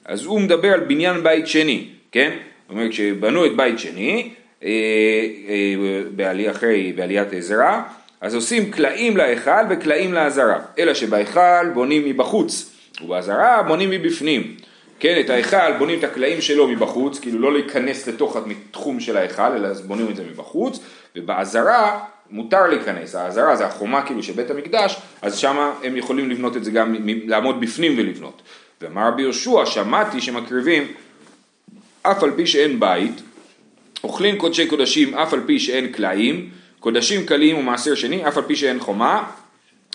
אז 0.05 0.25
הוא 0.25 0.41
מדבר 0.41 0.69
על 0.69 0.81
בניין 0.81 1.23
בית 1.23 1.47
שני, 1.47 1.89
כן? 2.13 2.31
זאת 2.31 2.71
אומרת, 2.71 2.91
כשבנו 2.91 3.47
את 3.47 3.57
בית 3.57 3.79
שני, 3.79 4.31
אה, 4.65 4.69
אה, 5.49 6.03
בעלי, 6.11 6.51
אחרי, 6.51 6.93
בעליית 6.97 7.33
עזרא, 7.33 7.83
אז 8.21 8.35
עושים 8.35 8.71
קלעים 8.71 9.17
להיכל 9.17 9.65
וקלעים 9.71 10.13
לעזרה. 10.13 10.59
אלא 10.79 10.95
שבהיכל 10.95 11.69
בונים 11.75 12.05
מבחוץ, 12.05 12.71
ובעזרה 13.03 13.63
בונים 13.63 13.91
מבפנים. 13.91 14.55
כן, 14.99 15.20
את 15.20 15.31
ההיכל 15.31 15.73
בונים 15.79 15.99
את 15.99 16.05
הקלעים 16.05 16.41
שלו 16.41 16.69
מבחוץ, 16.69 17.19
כאילו 17.19 17.38
לא 17.38 17.52
להיכנס 17.52 18.08
לתוך 18.08 18.37
התחום 18.37 19.00
של 19.00 19.17
ההיכל, 19.17 19.43
אלא 19.43 19.67
אז 19.67 19.81
בונים 19.81 20.11
את 20.11 20.17
זה 20.17 20.25
מבחוץ, 20.25 20.81
ובעזרה 21.17 22.05
מותר 22.31 22.67
להיכנס, 22.67 23.14
העזרה 23.14 23.56
זה 23.56 23.67
החומה 23.67 24.02
כאילו 24.02 24.23
של 24.23 24.32
בית 24.32 24.50
המקדש, 24.50 24.96
אז 25.23 25.37
שם 25.37 25.70
הם 25.82 25.96
יכולים 25.96 26.31
לבנות 26.31 26.56
את 26.56 26.64
זה 26.64 26.70
גם, 26.70 26.96
לעמוד 27.26 27.61
בפנים 27.61 27.94
ולבנות. 27.99 28.43
ואמר 28.81 29.08
רבי 29.08 29.23
יהושע, 29.23 29.67
שמעתי 29.67 30.20
שמקריבים 30.20 30.93
אף 32.02 32.23
על 32.23 32.31
פי 32.37 32.47
שאין 32.47 32.81
בית, 32.81 33.23
אוכלים 34.05 34.38
קודשי 34.38 34.67
קודשים 34.67 35.14
אף 35.14 35.32
על 35.32 35.40
פי 35.47 35.61
שאין 35.61 35.93
קלעים, 35.93 36.50
קודשים 36.81 37.26
קלים 37.26 37.58
ומעשר 37.58 37.94
שני 37.94 38.29
אף 38.29 38.37
על 38.37 38.43
פי 38.43 38.56
שאין 38.56 38.81
חומה, 38.81 39.25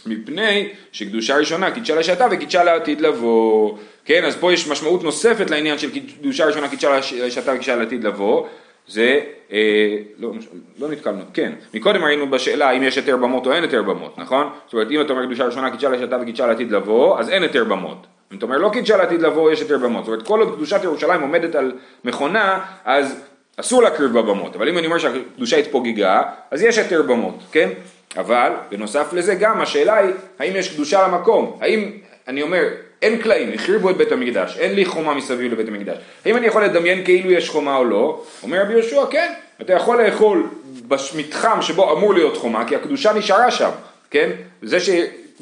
מפני 0.06 0.70
שקדושה 0.92 1.38
ראשונה 1.38 1.72
קידשה 1.72 1.96
לשעתה 1.96 2.28
וקידשה 2.32 2.64
לעתיד 2.64 3.02
לבוא. 3.02 3.78
כן, 4.06 4.26
אז 4.26 4.36
פה 4.36 4.54
יש 4.54 4.68
משמעות 4.68 5.04
נוספת 5.04 5.50
לעניין 5.50 5.78
של 5.78 5.90
קדושה 6.20 6.46
ראשונה 6.46 6.70
קידשה 6.70 7.00
לשעתה 7.26 7.52
וקידשה 7.52 7.76
לעתיד 7.76 8.04
לבוא. 8.04 8.48
זה, 8.88 9.20
אה, 9.52 9.98
לא, 10.20 10.32
לא 10.80 10.90
נתקלנו, 10.90 11.22
כן, 11.34 11.52
מקודם 11.74 12.04
ראינו 12.04 12.30
בשאלה 12.30 12.72
אם 12.72 12.84
יש 12.84 12.96
היתר 12.96 13.18
במות 13.18 13.48
או 13.48 13.54
אין 13.54 13.64
היתר 13.64 13.84
במות, 13.84 14.18
נכון? 14.18 14.48
זאת 14.66 14.74
אומרת 14.74 14.92
אם 14.92 15.02
אתה 15.02 15.14
אומר 15.14 15.26
קדושה 15.26 15.46
ראשונה 15.46 15.72
קידשה 15.72 15.90
לשעתה 15.90 16.18
וקידשה 16.22 16.48
לעתיד 16.48 16.72
לבוא, 16.72 17.20
אז 17.20 17.30
אין 17.30 17.44
היתר 17.44 17.64
במות. 17.64 18.08
אם 18.32 18.38
אתה 18.38 18.46
אומר 18.46 18.58
לא 18.58 18.70
קידשה 18.74 18.98
לעתיד 18.98 19.22
לבוא, 19.22 19.52
יש 19.52 19.62
היתר 19.62 19.78
במות. 19.78 20.06
זאת 20.06 20.12
אומרת 20.12 20.28
כל 20.28 20.40
עוד 20.40 20.56
קדושת 20.56 20.84
ירושלים 20.84 21.22
עומדת 21.22 21.56
על 21.56 21.72
מכונה, 22.04 22.66
אז 22.86 23.24
אסור 23.58 23.84
להקריב 23.84 24.12
בבמות. 24.12 24.56
אבל 24.56 24.70
אם 24.70 24.78
אני 24.78 24.86
אומר 24.88 24.98
שהקדושה 24.98 25.58
התפוגגה, 25.58 26.22
אז 26.52 26.62
יש 26.62 26.78
היתר 26.78 27.02
במות, 27.02 27.36
כן? 27.52 27.70
אבל 28.18 28.52
בנוסף 28.72 29.14
לזה 29.14 29.36
גם 29.36 29.62
השאלה 29.62 29.98
היא 29.98 30.12
האם 30.40 30.56
יש 30.56 30.74
קדושה 30.74 31.08
למקום, 31.08 31.58
האם, 31.62 31.92
אני 32.28 32.42
אומר, 32.42 32.64
אין 33.02 33.22
קלעים, 33.22 33.52
החריבו 33.54 33.90
את 33.90 33.98
בית 33.98 34.12
המקדש, 34.12 34.58
אין 34.58 34.76
לי 34.76 34.86
חומה 34.86 35.14
מסביב 35.14 35.52
לבית 35.52 35.68
המקדש, 35.68 35.98
האם 36.26 36.38
אני 36.38 36.48
יכול 36.48 36.64
לדמיין 36.64 37.06
כאילו 37.06 37.32
יש 37.32 37.50
חומה 37.50 37.78
או 37.78 37.84
לא? 37.84 38.24
אומר 38.44 38.62
רבי 38.62 38.74
יהושע, 38.74 39.06
כן, 39.10 39.34
אתה 39.62 39.74
יכול 39.74 40.04
לאכול 40.04 40.50
במתחם 40.88 41.62
שבו 41.62 41.98
אמור 41.98 42.14
להיות 42.14 42.38
חומה, 42.38 42.68
כי 42.68 42.76
הקדושה 42.76 43.14
נשארה 43.14 43.52
שם, 43.52 43.70
כן? 44.12 44.30
זה 44.62 44.78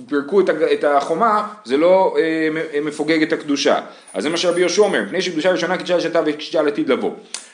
שפירקו 0.06 0.42
את 0.74 0.84
החומה, 0.84 1.48
זה 1.66 1.78
לא 1.78 2.16
אה, 2.20 2.82
מפוגג 2.82 3.22
את 3.22 3.34
הקדושה. 3.34 3.80
אז 4.14 4.24
זה 4.24 4.30
מה 4.30 4.38
שרבי 4.38 4.60
יהושע 4.60 4.82
אומר, 4.82 5.02
מפני 5.02 5.22
שקדושה 5.22 5.52
ראשונה 5.52 5.78
קידשה 5.78 5.98
לשתה 5.98 6.22
וקידשה 6.26 6.62
לעתיד 6.62 6.90
לבוא. 6.90 7.12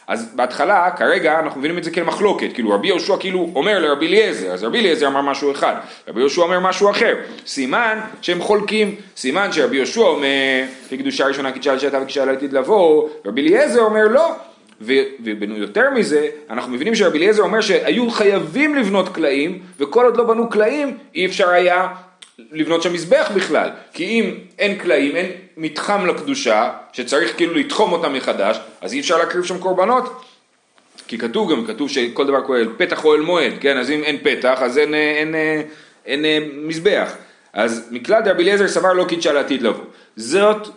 אז 0.07 0.29
בהתחלה, 0.35 0.89
כרגע, 0.97 1.39
אנחנו 1.39 1.59
מבינים 1.59 1.77
את 1.77 1.83
זה 1.83 1.91
כמחלוקת, 1.91 2.53
כאילו 2.53 2.71
רבי 2.71 2.87
יהושע 2.87 3.17
כאילו 3.17 3.49
אומר 3.55 3.79
לרבי 3.79 4.07
אליעזר, 4.07 4.51
אז 4.51 4.63
רבי 4.63 4.79
אליעזר 4.79 5.07
אמר 5.07 5.21
משהו 5.21 5.51
אחד, 5.51 5.75
רבי 6.07 6.19
יהושע 6.19 6.41
אומר 6.41 6.59
משהו 6.59 6.89
אחר, 6.89 7.15
סימן 7.45 7.99
שהם 8.21 8.41
חולקים, 8.41 8.95
סימן 9.17 9.51
שרבי 9.51 9.77
יהושע 9.77 10.01
אומר, 10.01 10.63
כקדושה 10.89 11.25
ראשונה 11.25 11.51
קידשה 11.51 11.73
לשתה 11.73 11.97
וקידשה 11.97 12.25
לעתיד 12.25 12.53
לבוא, 12.53 13.09
רבי 13.25 13.41
אליעזר 13.41 13.81
אומר 13.81 14.07
לא, 14.07 14.31
ויותר 14.81 15.89
מזה, 15.89 16.27
אנחנו 16.49 16.71
מבינים 16.71 16.95
שרבי 16.95 17.17
אליעזר 17.17 17.43
אומר 17.43 17.61
שהיו 17.61 18.09
חייבים 18.09 18.75
לבנות 18.75 19.09
קלעים, 19.09 19.59
וכל 19.79 20.05
עוד 20.05 20.17
לא 20.17 20.23
בנו 20.23 20.49
קלעים, 20.49 20.97
אי 21.15 21.25
אפשר 21.25 21.49
היה 21.49 21.87
לבנות 22.51 22.81
שם 22.81 22.93
מזבח 22.93 23.31
בכלל, 23.35 23.69
כי 23.93 24.03
אם 24.03 24.35
אין 24.59 24.77
קלעים, 24.77 25.15
אין 25.15 25.31
מתחם 25.57 26.05
לקדושה, 26.05 26.71
שצריך 26.93 27.37
כאילו 27.37 27.53
לתחום 27.53 27.91
אותם 27.91 28.13
מחדש, 28.13 28.59
אז 28.81 28.93
אי 28.93 28.99
אפשר 28.99 29.17
להקריב 29.17 29.43
שם 29.43 29.57
קורבנות. 29.57 30.23
כי 31.07 31.17
כתוב 31.17 31.51
גם, 31.51 31.65
כתוב 31.65 31.89
שכל 31.89 32.27
דבר 32.27 32.43
כולל 32.43 32.67
פתח 32.77 33.05
אוהל 33.05 33.21
מועד, 33.21 33.53
כן, 33.59 33.77
אז 33.77 33.89
אם 33.91 34.03
אין 34.03 34.17
פתח, 34.23 34.59
אז 34.61 34.77
אין, 34.77 34.93
אין, 34.93 35.35
אין, 35.35 35.61
אין, 36.05 36.25
אין 36.25 36.67
מזבח. 36.67 37.13
אז 37.53 37.87
מכלל 37.91 38.21
דרבי 38.21 38.43
אליעזר 38.43 38.67
סבר 38.67 38.93
לא 38.93 39.03
קידשה 39.03 39.33
לעתיד 39.33 39.61
לבוא. 39.61 39.83
זאת 40.15 40.67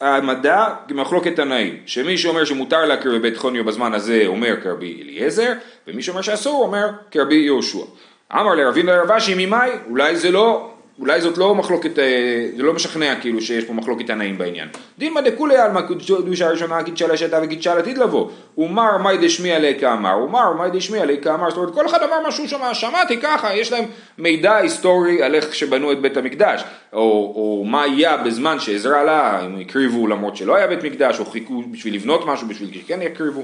העמדה 0.00 0.74
כמחלוקת 0.88 1.36
תנאים, 1.36 1.76
שמי 1.86 2.18
שאומר 2.18 2.44
שמותר 2.44 2.84
להקריב 2.84 3.14
בבית 3.14 3.36
חוניו 3.36 3.64
בזמן 3.64 3.94
הזה 3.94 4.22
אומר 4.26 4.60
כרבי 4.62 5.02
אליעזר, 5.02 5.52
ומי 5.88 6.02
שאומר 6.02 6.22
שאסור 6.22 6.62
אומר 6.62 6.88
כרבי 7.10 7.34
יהושע. 7.34 7.84
אמר 8.32 8.54
לרבין 8.54 8.86
לרבשי 8.86 9.34
ממאי, 9.46 9.70
אולי 9.90 10.16
זה 10.16 10.30
לא 10.30 10.70
אולי 11.00 11.20
זאת 11.20 11.38
לא 11.38 11.54
מחלוקת, 11.54 11.98
אה, 11.98 12.48
זה 12.56 12.62
לא 12.62 12.72
משכנע 12.72 13.14
כאילו 13.20 13.40
שיש 13.40 13.64
פה 13.64 13.72
מחלוקת 13.72 14.06
תנאים 14.06 14.38
בעניין. 14.38 14.68
דילמא 14.98 15.20
דכולי 15.20 15.56
עלמא 15.56 15.80
קדושה 15.80 16.48
ראשונה 16.48 16.82
קידשה 16.82 17.06
לשתה 17.06 17.40
וקידשה 17.42 17.74
לעתיד 17.74 17.98
לבוא. 17.98 18.28
ומר 18.58 18.98
מאי 18.98 19.16
דשמיע 19.18 19.58
ליה 19.58 19.74
כאמר, 19.80 20.18
ומר 20.24 20.52
מאי 20.52 20.70
דשמיע 20.70 21.04
ליה 21.04 21.20
כאמר, 21.20 21.50
זאת 21.50 21.58
אומרת 21.58 21.74
כל 21.74 21.86
אחד 21.86 22.02
אמר 22.02 22.28
משהו 22.28 22.48
שמע, 22.48 22.74
שמעתי 22.74 23.16
ככה, 23.16 23.54
יש 23.54 23.72
להם 23.72 23.84
מידע 24.18 24.56
היסטורי 24.56 25.22
על 25.22 25.34
איך 25.34 25.54
שבנו 25.54 25.92
את 25.92 26.00
בית 26.00 26.16
המקדש, 26.16 26.64
או, 26.92 26.98
או 27.36 27.64
מה 27.66 27.82
היה 27.82 28.16
בזמן 28.16 28.60
שעזרה 28.60 29.04
לה, 29.04 29.46
אם 29.46 29.60
הקריבו 29.60 30.06
למרות 30.06 30.36
שלא 30.36 30.56
היה 30.56 30.66
בית 30.66 30.84
מקדש, 30.84 31.18
או 31.18 31.24
חיכו 31.24 31.62
בשביל 31.70 31.94
לבנות 31.94 32.26
משהו 32.26 32.48
בשביל 32.48 32.70
שכן 32.74 33.02
יקריבו. 33.02 33.42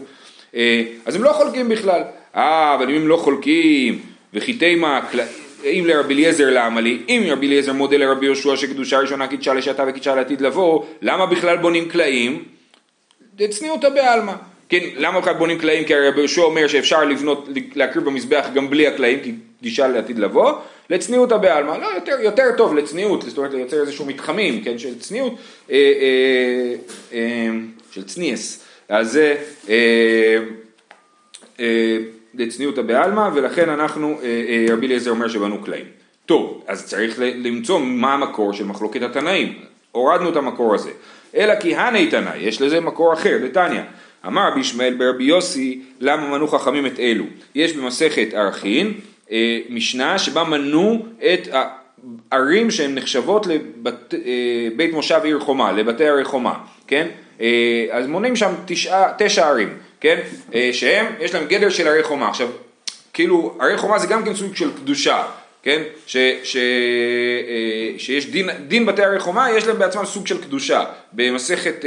אה, 0.55 0.83
אז 1.07 1.15
הם 1.15 1.23
לא 1.23 1.33
חולקים 1.33 1.69
בכלל. 1.69 2.03
אה, 2.37 2.75
אבל 2.75 2.91
אם 2.91 2.97
הם 2.97 3.09
לא 3.09 3.17
חולקים, 3.17 3.99
וכי 4.35 4.53
תימה, 4.53 5.01
אם 5.65 5.85
לרבי 5.87 6.15
אליעזר 6.15 6.51
למה 6.51 6.81
לי, 6.81 7.03
אם 7.09 7.23
רבי 7.29 7.47
אליעזר 7.47 7.73
מודה 7.73 7.97
לרבי 7.97 8.27
יהושע 8.27 8.57
שקדושה 8.57 8.99
ראשונה 8.99 9.27
קידשה 9.27 9.55
לשעתה 9.55 9.85
וקידשה 9.89 10.15
לעתיד 10.15 10.41
לבוא, 10.41 10.85
למה 11.03 11.27
בכלל 11.27 11.57
בונים 11.57 11.89
קלעים? 11.89 12.45
צניעותא 13.51 13.89
בעלמא. 13.89 14.33
כן, 14.69 14.79
למה 14.97 15.21
בכלל 15.21 15.35
בונים 15.35 15.59
קלעים? 15.59 15.85
כי 15.85 15.95
רבי 15.95 16.19
יהושע 16.19 16.43
אומר 16.43 16.67
שאפשר 16.67 17.05
לבנות, 17.05 17.49
להקריב 17.75 18.05
במזבח 18.05 18.47
גם 18.55 18.71
בלי 18.71 18.87
הקלעים, 18.87 19.21
כי 19.21 19.33
גישה 19.63 19.89
לעתיד 19.89 20.19
לבוא, 20.19 20.53
לצניעותא 20.91 21.37
בעלמא, 21.37 21.73
לא, 21.73 21.87
יותר, 21.95 22.17
יותר 22.21 22.45
טוב 22.57 22.75
לצניעות, 22.75 23.23
זאת 23.23 23.39
אומרת 23.39 23.55
לייצר 23.55 23.81
איזשהו 23.81 24.07
מתחמים, 24.07 24.65
כן, 24.65 24.79
של 24.79 24.99
צניעות, 24.99 25.33
אה, 25.71 25.77
אה, 25.77 26.75
אה, 27.13 27.49
של 27.91 28.05
צניאס, 28.05 28.65
אז 28.89 29.13
זה 29.13 29.37
אה, 29.69 30.39
אה, 31.61 31.97
לצניעותא 32.39 32.83
בעלמא, 32.83 33.29
ולכן 33.35 33.69
אנחנו, 33.69 34.19
אה, 34.23 34.27
אה, 34.49 34.75
רבי 34.75 34.87
אליעזר 34.87 35.11
אומר 35.11 35.29
שבנו 35.29 35.63
קלעים. 35.63 35.85
טוב, 36.27 36.65
אז 36.67 36.87
צריך 36.87 37.15
למצוא 37.19 37.79
מה 37.79 38.15
המקור 38.15 38.53
של 38.53 38.65
מחלוקת 38.65 39.03
התנאים, 39.03 39.53
הורדנו 39.93 40.31
את 40.31 40.37
המקור 40.37 40.75
הזה. 40.75 40.91
אלא 41.37 41.55
כי 41.61 41.77
הני 41.77 42.07
תנאי, 42.07 42.39
יש 42.39 42.63
לזה 42.63 42.81
מקור 42.81 43.13
אחר, 43.13 43.39
לתניא. 43.43 43.81
אמר 44.27 44.49
רבי 44.51 44.61
ישמעאל 44.61 44.95
ברבי 44.95 45.25
יוסי, 45.25 45.81
למה 46.01 46.31
מנו 46.31 46.49
חכמים 46.49 46.87
את 46.87 47.01
אלו? 47.01 47.25
יש 47.55 47.73
במסכת 47.73 48.35
ערכין 48.35 48.93
אה, 49.31 49.59
משנה 49.71 50.19
שבה 50.19 50.45
מנו 50.45 51.07
את 51.19 51.49
הערים 52.33 52.71
שהן 52.71 52.95
נחשבות 52.95 53.47
לבית 53.47 54.93
מושב 54.93 55.21
עיר 55.25 55.41
חומה, 55.41 55.73
לבתי 55.73 56.09
ערי 56.09 56.25
חומה, 56.25 56.55
כן? 56.87 57.09
אז 57.91 58.07
מונים 58.07 58.37
שם 58.37 58.53
תשע, 58.67 59.13
תשע 59.19 59.49
ערים, 59.49 59.69
כן? 60.05 60.21
שהם, 60.73 61.07
יש 61.21 61.35
להם 61.35 61.47
גדר 61.47 61.71
של 61.71 61.89
ערי 61.89 62.03
חומה. 62.03 62.29
עכשיו, 62.29 62.49
כאילו, 63.13 63.57
ערי 63.61 63.77
חומה 63.77 63.99
זה 63.99 64.07
גם 64.07 64.25
כן 64.25 64.35
סוג 64.35 64.57
של 64.57 64.77
קדושה, 64.77 65.23
כן? 65.63 65.83
ש, 66.07 66.17
ש, 66.43 66.57
שיש 67.99 68.27
דין, 68.27 68.51
דין 68.69 68.87
בתי 68.87 69.03
ערי 69.03 69.21
חומה, 69.21 69.51
יש 69.51 69.67
להם 69.67 69.79
בעצמם 69.79 70.05
סוג 70.05 70.27
של 70.27 70.43
קדושה. 70.43 70.85
במסכת 71.13 71.85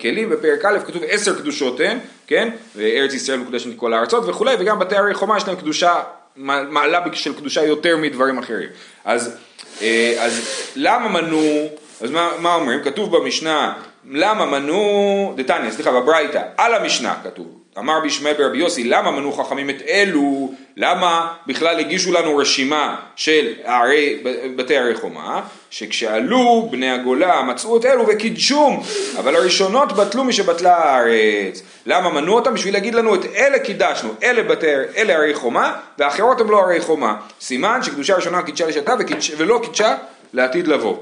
כלים, 0.00 0.30
בפרק 0.30 0.64
א', 0.64 0.78
כתוב 0.86 1.02
עשר 1.08 1.38
קדושות 1.38 1.80
הן, 1.80 1.98
כן? 2.26 2.48
וארץ 2.76 3.14
ישראל 3.14 3.38
מקודשת 3.38 3.66
מכל 3.66 3.92
הארצות 3.92 4.28
וכולי, 4.28 4.54
וגם 4.58 4.78
בתי 4.78 4.96
ערי 4.96 5.14
חומה 5.14 5.36
יש 5.36 5.48
להם 5.48 5.56
קדושה 5.56 5.94
מעלה 6.36 7.00
של 7.12 7.34
קדושה 7.34 7.64
יותר 7.64 7.96
מדברים 7.96 8.38
אחרים. 8.38 8.68
אז, 9.04 9.36
אה, 9.82 10.14
אז 10.18 10.48
למה 10.76 11.08
מנו, 11.08 11.68
אז 12.00 12.10
מה, 12.10 12.30
מה 12.38 12.54
אומרים? 12.54 12.82
כתוב 12.82 13.16
במשנה, 13.16 13.72
למה 14.10 14.46
מנו, 14.46 15.32
דתניא, 15.36 15.70
סליחה, 15.70 15.90
בברייתא, 15.90 16.42
על 16.56 16.74
המשנה 16.74 17.14
כתוב, 17.24 17.46
אמר 17.78 18.00
בישמעאל 18.00 18.34
ברבי 18.34 18.58
יוסי, 18.58 18.84
למה 18.84 19.10
מנו 19.10 19.32
חכמים 19.32 19.70
את 19.70 19.82
אלו, 19.88 20.52
למה 20.76 21.32
בכלל 21.46 21.80
הגישו 21.80 22.12
לנו 22.12 22.36
רשימה 22.36 22.96
של 23.16 23.52
ערי, 23.64 24.22
בתי 24.56 24.76
ערי 24.76 24.94
חומה, 24.94 25.42
שכשעלו 25.70 26.68
בני 26.70 26.90
הגולה 26.90 27.42
מצאו 27.42 27.76
את 27.76 27.84
אלו 27.84 28.08
וקידשום, 28.08 28.82
אבל 29.18 29.36
הראשונות 29.36 29.92
בטלו 29.92 30.24
משבטלה 30.24 30.76
הארץ. 30.76 31.62
למה 31.86 32.08
מנו 32.10 32.32
אותם? 32.32 32.54
בשביל 32.54 32.74
להגיד 32.74 32.94
לנו 32.94 33.14
את 33.14 33.24
אלה 33.36 33.58
קידשנו, 33.58 34.14
אלה 34.22 34.42
בתי, 34.42 34.66
אלה 34.96 35.12
ערי 35.12 35.34
חומה, 35.34 35.76
והאחרות 35.98 36.40
הם 36.40 36.50
לא 36.50 36.62
ערי 36.62 36.80
חומה. 36.80 37.16
סימן 37.40 37.82
שקדושה 37.82 38.16
ראשונה 38.16 38.42
קידשה 38.42 38.66
לשעתה 38.66 38.94
ולא 39.36 39.60
קידשה 39.64 39.94
לעתיד 40.32 40.68
לבוא. 40.68 40.96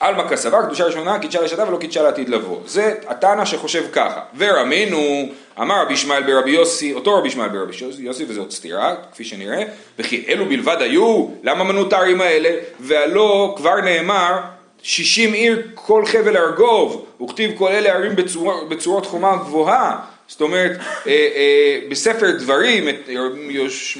עלמא 0.00 0.28
כסבר, 0.28 0.62
קדושה 0.62 0.84
ראשונה, 0.84 1.18
קידשה 1.18 1.42
לשעתה 1.42 1.68
ולא 1.68 1.78
קידשה 1.78 2.02
לעתיד 2.02 2.28
לבוא. 2.28 2.58
זה 2.66 2.94
התנא 3.06 3.44
שחושב 3.44 3.84
ככה. 3.92 4.20
ורמינו, 4.36 5.28
אמר 5.60 5.82
רבי 5.82 5.94
ישמעאל 5.94 6.22
ברבי 6.22 6.50
יוסי, 6.50 6.92
אותו 6.92 7.18
רבי 7.18 7.28
ישמעאל 7.28 7.48
ברבי 7.48 7.72
יוסי, 7.98 8.24
וזה 8.28 8.40
עוד 8.40 8.50
סתירה, 8.50 8.94
כפי 9.12 9.24
שנראה, 9.24 9.62
וכי 9.98 10.24
אלו 10.28 10.46
בלבד 10.46 10.76
היו, 10.80 11.28
למה 11.42 11.64
מנו 11.64 11.88
את 11.88 11.92
הערים 11.92 12.20
האלה? 12.20 12.50
והלא 12.80 13.54
כבר 13.56 13.80
נאמר, 13.80 14.38
שישים 14.82 15.32
עיר 15.32 15.62
כל 15.74 16.06
חבל 16.06 16.36
ארגוב, 16.36 17.06
וכתיב 17.22 17.58
כל 17.58 17.68
אלה 17.68 17.92
ערים 17.92 18.16
בצור, 18.16 18.64
בצורות 18.68 19.06
חומה 19.06 19.36
גבוהה. 19.36 19.98
זאת 20.28 20.40
אומרת, 20.40 20.72
אה, 21.06 21.12
אה, 21.12 21.78
בספר 21.88 22.30
דברים, 22.30 22.88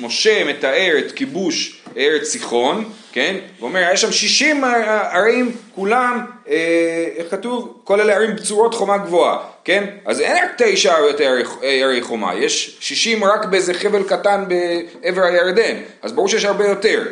משה 0.01 0.45
מתאר 0.45 0.95
את 0.99 1.13
כיבוש 1.13 1.81
ארץ 1.97 2.29
סיחון, 2.29 2.85
כן? 3.13 3.37
ואומר, 3.61 3.91
יש 3.93 4.01
שם 4.01 4.13
60 4.13 4.65
ערים, 5.13 5.53
כולם, 5.75 6.21
אה, 6.49 7.09
איך 7.17 7.31
כתוב? 7.31 7.81
כל 7.85 8.01
אלה 8.01 8.15
ערים 8.15 8.37
בצורות 8.37 8.75
חומה 8.75 8.99
גבוהה, 8.99 9.39
כן? 9.65 9.85
אז 10.07 10.21
אין 10.21 10.45
רק 10.45 10.51
תשע 10.59 10.95
ערי 11.63 12.03
חומה, 12.03 12.35
יש 12.35 12.77
60 12.81 13.25
רק 13.25 13.45
באיזה 13.45 13.75
חבל 13.75 14.03
קטן 14.03 14.45
בעבר 14.49 15.23
הירדן, 15.23 15.77
אז 16.03 16.13
ברור 16.13 16.29
שיש 16.29 16.45
הרבה 16.45 16.67
יותר. 16.67 17.03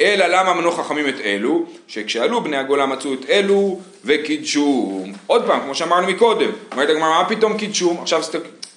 אלא 0.00 0.26
למה 0.26 0.54
מנו 0.54 0.72
חכמים 0.72 1.08
את 1.08 1.20
אלו? 1.24 1.64
שכשעלו 1.88 2.40
בני 2.40 2.56
הגולה 2.56 2.86
מצאו 2.86 3.14
את 3.14 3.30
אלו 3.30 3.80
וקידשו. 4.04 5.04
עוד 5.26 5.46
פעם, 5.46 5.60
כמו 5.60 5.74
שאמרנו 5.74 6.06
מקודם, 6.06 6.50
אומרת 6.72 6.88
הגמרא, 6.90 7.22
מה 7.22 7.28
פתאום 7.28 7.58
קידשו? 7.58 7.98
עכשיו 8.02 8.22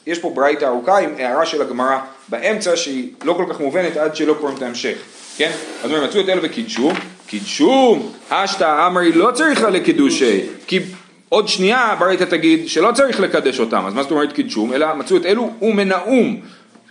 יש 0.07 0.19
פה 0.19 0.31
ברייתא 0.35 0.65
ארוכה 0.65 0.97
עם 0.97 1.09
הערה 1.17 1.45
של 1.45 1.61
הגמרא 1.61 1.97
באמצע 2.29 2.75
שהיא 2.75 3.09
לא 3.23 3.33
כל 3.33 3.45
כך 3.49 3.59
מובנת 3.59 3.97
עד 3.97 4.15
שלא 4.15 4.33
קוראים 4.33 4.57
את 4.57 4.61
ההמשך. 4.61 4.97
כן? 5.37 5.51
אז 5.83 5.91
אומרים, 5.91 6.03
מצאו 6.03 6.21
את 6.21 6.29
אלו 6.29 6.43
וקידשו, 6.43 6.91
קידשו, 7.27 7.99
השתא 8.31 8.87
אמרי 8.87 9.11
לא 9.11 9.31
צריך 9.31 9.61
לקידושי, 9.61 10.41
כי 10.67 10.79
עוד 11.29 11.47
שנייה 11.47 11.95
ברייתא 11.99 12.23
תגיד 12.23 12.67
שלא 12.67 12.91
צריך 12.93 13.19
לקדש 13.19 13.59
אותם, 13.59 13.83
אז 13.87 13.93
מה 13.93 14.03
זאת 14.03 14.11
אומרת 14.11 14.33
קידשום? 14.33 14.73
אלא 14.73 14.95
מצאו 14.95 15.17
את 15.17 15.25
אלו 15.25 15.51
ומנאום, 15.61 16.39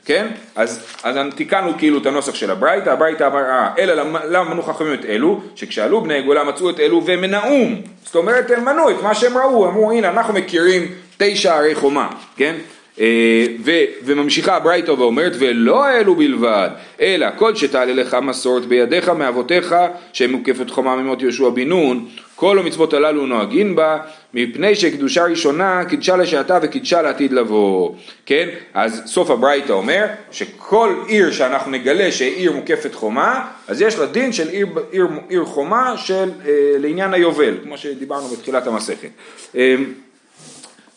כן? 0.04 0.26
אז, 0.56 0.86
אז 1.02 1.16
תיקנו 1.34 1.78
כאילו 1.78 1.98
את 1.98 2.06
הנוסח 2.06 2.34
של 2.34 2.50
הברייתא, 2.50 2.90
הברייתא 2.90 3.24
אמר, 3.24 3.44
אה, 3.44 3.68
אלא 3.78 3.94
למה 4.30 4.54
מנו 4.54 4.62
חכמים 4.62 4.94
את 4.94 5.04
אלו? 5.04 5.40
שכשעלו 5.54 6.00
בני 6.00 6.22
גולה 6.22 6.44
מצאו 6.44 6.70
את 6.70 6.80
אלו 6.80 7.02
ומנאום, 7.06 7.80
זאת 8.04 8.14
אומרת 8.14 8.50
הם 8.50 8.64
מנו 8.64 8.90
את 8.90 9.02
מה 9.02 9.14
שהם 9.14 9.38
ראו, 9.38 9.68
אמרו 9.68 9.92
הנה 9.92 10.08
אנחנו 10.08 10.34
מכירים 10.34 10.92
תשע 11.16 11.54
ערי 11.54 11.74
חומה, 11.74 12.08
כן? 12.36 12.54
אה, 13.00 13.46
ו, 13.64 13.70
וממשיכה 14.04 14.56
הברייתא 14.56 14.90
ואומרת 14.90 15.32
ולא 15.38 15.90
אלו 15.90 16.14
בלבד 16.14 16.68
אלא 17.00 17.26
כל 17.36 17.54
שתעלה 17.54 17.92
לך 17.92 18.16
מסורת 18.22 18.66
בידיך 18.66 19.08
מאבותיך 19.08 19.74
שהם 20.12 20.32
מוקפת 20.32 20.70
חומה 20.70 20.96
ממות 20.96 21.22
יהושע 21.22 21.48
בן 21.48 21.68
נון 21.68 22.08
כל 22.36 22.58
המצוות 22.58 22.94
הללו 22.94 23.26
נוהגין 23.26 23.76
בה 23.76 23.98
מפני 24.34 24.74
שקדושה 24.74 25.24
ראשונה 25.24 25.84
קידשה 25.88 26.16
לשעתה 26.16 26.58
וקידשה 26.62 27.02
לעתיד 27.02 27.32
לבוא. 27.32 27.94
כן? 28.26 28.48
אז 28.74 29.02
סוף 29.06 29.30
הברייתא 29.30 29.72
אומר 29.72 30.06
שכל 30.30 30.94
עיר 31.06 31.30
שאנחנו 31.32 31.70
נגלה 31.70 32.12
שהיא 32.12 32.36
עיר 32.36 32.52
מוקפת 32.52 32.94
חומה 32.94 33.46
אז 33.68 33.80
יש 33.82 33.98
לה 33.98 34.06
דין 34.06 34.32
של 34.32 34.48
עיר, 34.48 34.66
עיר, 34.90 35.06
עיר 35.28 35.44
חומה 35.44 35.96
של 35.96 36.30
אה, 36.46 36.52
לעניין 36.78 37.14
היובל 37.14 37.54
כמו 37.62 37.78
שדיברנו 37.78 38.28
בתחילת 38.28 38.66
המסכת. 38.66 39.08
אה, 39.56 39.74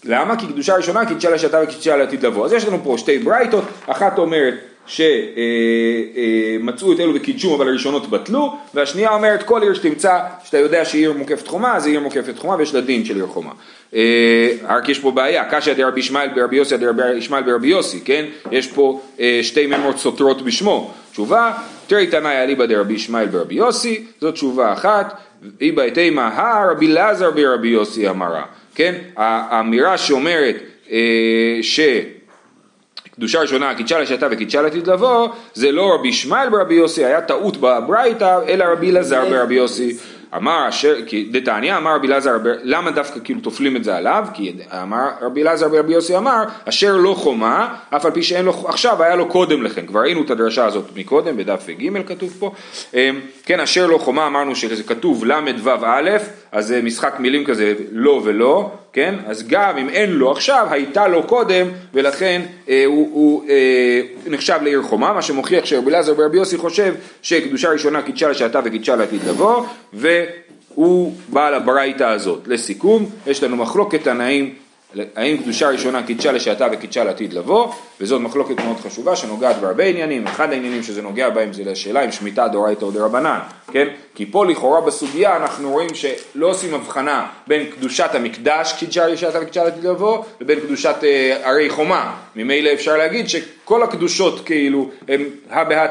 למה? 0.05 0.39
כי 0.39 0.47
קדושה 0.47 0.75
ראשונה 0.75 1.05
קידשה 1.05 1.29
לשעתה 1.29 1.59
וקידשה 1.63 1.95
לעתיד 1.95 2.25
לבוא. 2.25 2.45
אז 2.45 2.53
יש 2.53 2.65
לנו 2.65 2.83
פה 2.83 2.95
שתי 2.97 3.19
ברייתות, 3.19 3.63
אחת 3.87 4.17
אומרת 4.17 4.53
שמצאו 4.87 6.87
אה, 6.87 6.91
אה, 6.91 6.95
את 6.95 6.99
אלו 6.99 7.15
וקידשו 7.15 7.55
אבל 7.55 7.67
הראשונות 7.67 8.09
בטלו, 8.09 8.55
והשנייה 8.73 9.13
אומרת 9.13 9.43
כל 9.43 9.61
עיר 9.61 9.73
שתמצא, 9.73 10.19
שאתה 10.43 10.57
יודע 10.57 10.85
שהיא 10.85 11.01
עיר 11.01 11.13
מוקפת 11.13 11.47
חומה, 11.47 11.75
אז 11.75 11.85
היא 11.85 11.93
עיר 11.93 12.01
מוקפת 12.01 12.37
חומה 12.37 12.55
ויש 12.55 12.75
לה 12.75 12.81
דין 12.81 13.05
של 13.05 13.15
עיר 13.15 13.27
חומה. 13.27 13.51
אה, 13.95 14.51
רק 14.67 14.89
יש 14.89 14.99
פה 14.99 15.11
בעיה, 15.11 15.45
קשיא 15.51 15.73
דרבי 15.73 15.99
ישמעאל 15.99 16.29
ברבי 16.35 16.55
יוסי 16.55 16.77
דרבי 16.77 17.13
ישמעאל 17.13 17.43
ברבי 17.43 17.67
יוסי, 17.67 17.99
כן? 18.05 18.25
יש 18.51 18.67
פה 18.67 19.01
שתי 19.41 19.67
ממרות 19.67 19.97
סותרות 19.97 20.41
בשמו. 20.41 20.93
תשובה, 21.11 21.53
תראי 21.87 22.07
תנאי 22.07 22.43
אליבא 22.43 22.65
דרבי 22.65 22.93
ישמעאל 22.93 23.25
ברבי 23.25 23.55
יוסי, 23.55 24.03
זאת 24.21 24.33
תשובה 24.33 24.73
אחת, 24.73 25.21
איבא 25.61 25.89
תימא 25.89 26.29
הרבי 26.33 26.87
לזר 26.87 27.31
ברבי 27.31 27.67
יוסי 27.67 28.09
אמרה. 28.09 28.43
כן? 28.77 28.95
האמירה 29.15 29.97
שאומרת 29.97 30.55
אה, 30.91 31.59
שקדושה 33.11 33.39
ראשונה 33.41 33.75
קידשה 33.75 33.99
לשעתה 33.99 34.27
וקידשה 34.31 34.61
לעתיד 34.61 34.87
לבוא, 34.87 35.29
זה 35.53 35.71
לא 35.71 35.93
רבי 35.93 36.07
ישמעאל 36.07 36.49
ברבי 36.49 36.75
יוסי, 36.75 37.05
היה 37.05 37.21
טעות 37.21 37.57
בברייתא, 37.57 38.39
אלא 38.47 38.63
רבי 38.63 38.89
אלעזר 38.89 39.29
ברבי 39.29 39.55
יוסי. 39.55 39.97
אמר 40.35 40.69
אשר, 40.69 40.95
דתניא 41.31 41.77
אמר 41.77 41.95
רבי 41.95 42.07
אלעזר, 42.07 42.37
למה 42.63 42.91
דווקא 42.91 43.19
כאילו 43.23 43.39
תופלים 43.41 43.75
את 43.75 43.83
זה 43.83 43.95
עליו? 43.95 44.25
כי 44.33 44.53
אמר 44.83 45.09
רבי 45.21 45.41
אלעזר 45.41 45.67
ברבי 45.67 45.93
יוסי 45.93 46.17
אמר, 46.17 46.43
אשר 46.65 46.97
לא 46.97 47.13
חומה, 47.13 47.75
אף 47.89 48.05
על 48.05 48.11
פי 48.11 48.23
שאין 48.23 48.45
לו, 48.45 48.65
עכשיו 48.67 49.03
היה 49.03 49.15
לו 49.15 49.27
קודם 49.27 49.63
לכן, 49.63 49.85
כבר 49.85 49.99
ראינו 49.99 50.21
את 50.21 50.29
הדרשה 50.29 50.65
הזאת 50.65 50.85
מקודם, 50.95 51.37
בדף 51.37 51.67
ג' 51.69 52.07
כתוב 52.07 52.35
פה, 52.39 52.51
אמ, 52.93 53.19
כן, 53.45 53.59
אשר 53.59 53.87
לא 53.87 53.97
חומה, 53.97 54.27
אמרנו 54.27 54.55
שזה 54.55 54.83
כתוב 54.83 55.25
ל"ו 55.25 55.69
א', 55.85 56.09
אז 56.51 56.67
זה 56.67 56.81
משחק 56.81 57.15
מילים 57.19 57.45
כזה, 57.45 57.73
לא 57.91 58.21
ולא, 58.23 58.71
כן? 58.97 59.15
אז 59.25 59.47
גם 59.47 59.77
אם 59.77 59.89
אין 59.89 60.11
לו 60.11 60.31
עכשיו, 60.31 60.67
הייתה 60.71 61.07
לו 61.07 61.23
קודם, 61.23 61.67
ולכן 61.93 62.41
אה, 62.69 62.83
הוא, 62.85 63.09
הוא 63.11 63.49
אה, 63.49 64.01
נחשב 64.27 64.59
לעיר 64.63 64.81
חומה, 64.81 65.13
מה 65.13 65.21
שמוכיח 65.21 65.65
שרבי 65.65 65.91
אלעזר 65.91 66.13
ברבי 66.13 66.37
יוסי 66.37 66.57
חושב 66.57 66.95
שקדושה 67.21 67.69
ראשונה 67.69 68.01
קידשה 68.01 68.29
לשעתה 68.29 68.59
וקידשה 68.65 68.95
לעתיד 68.95 69.21
לבוא, 69.27 69.65
והוא 69.93 71.13
בעל 71.29 71.53
הברייתא 71.53 72.03
הזאת. 72.03 72.39
לסיכום, 72.47 73.09
יש 73.27 73.43
לנו 73.43 73.57
מחלוקת 73.57 74.03
תנאים 74.03 74.53
האם 75.15 75.37
קדושה 75.37 75.69
ראשונה 75.69 76.03
קידשה 76.03 76.31
לשעתה 76.31 76.67
וקידשה 76.71 77.03
לעתיד 77.03 77.33
לבוא, 77.33 77.73
וזאת 78.01 78.21
מחלוקת 78.21 78.59
מאוד 78.59 78.77
חשובה 78.77 79.15
שנוגעת 79.15 79.55
בהרבה 79.61 79.83
עניינים, 79.83 80.27
אחד 80.27 80.51
העניינים 80.51 80.83
שזה 80.83 81.01
נוגע 81.01 81.29
בהם 81.29 81.53
זה 81.53 81.63
לשאלה 81.63 82.05
אם 82.05 82.11
שמיטה 82.11 82.47
דאורייתא 82.47 82.85
או 82.85 82.91
דרבנן, 82.91 83.39
כן? 83.71 83.87
כי 84.15 84.25
פה 84.25 84.45
לכאורה 84.45 84.81
בסוגיה 84.81 85.37
אנחנו 85.37 85.71
רואים 85.71 85.89
שלא 85.93 86.49
עושים 86.49 86.73
הבחנה 86.73 87.27
בין 87.47 87.65
קדושת 87.65 88.09
המקדש 88.13 88.73
קידשה 88.79 89.07
לשעתה 89.07 89.41
וקידשה 89.41 89.63
לעתיד 89.63 89.83
לבוא, 89.83 90.23
לבין 90.41 90.59
קדושת 90.59 90.95
אה, 91.03 91.37
ערי 91.43 91.69
חומה, 91.69 92.15
ממילא 92.35 92.73
אפשר 92.73 92.97
להגיד 92.97 93.29
שכל 93.67 93.83
הקדושות 93.83 94.45
כאילו 94.45 94.89
הם 95.07 95.23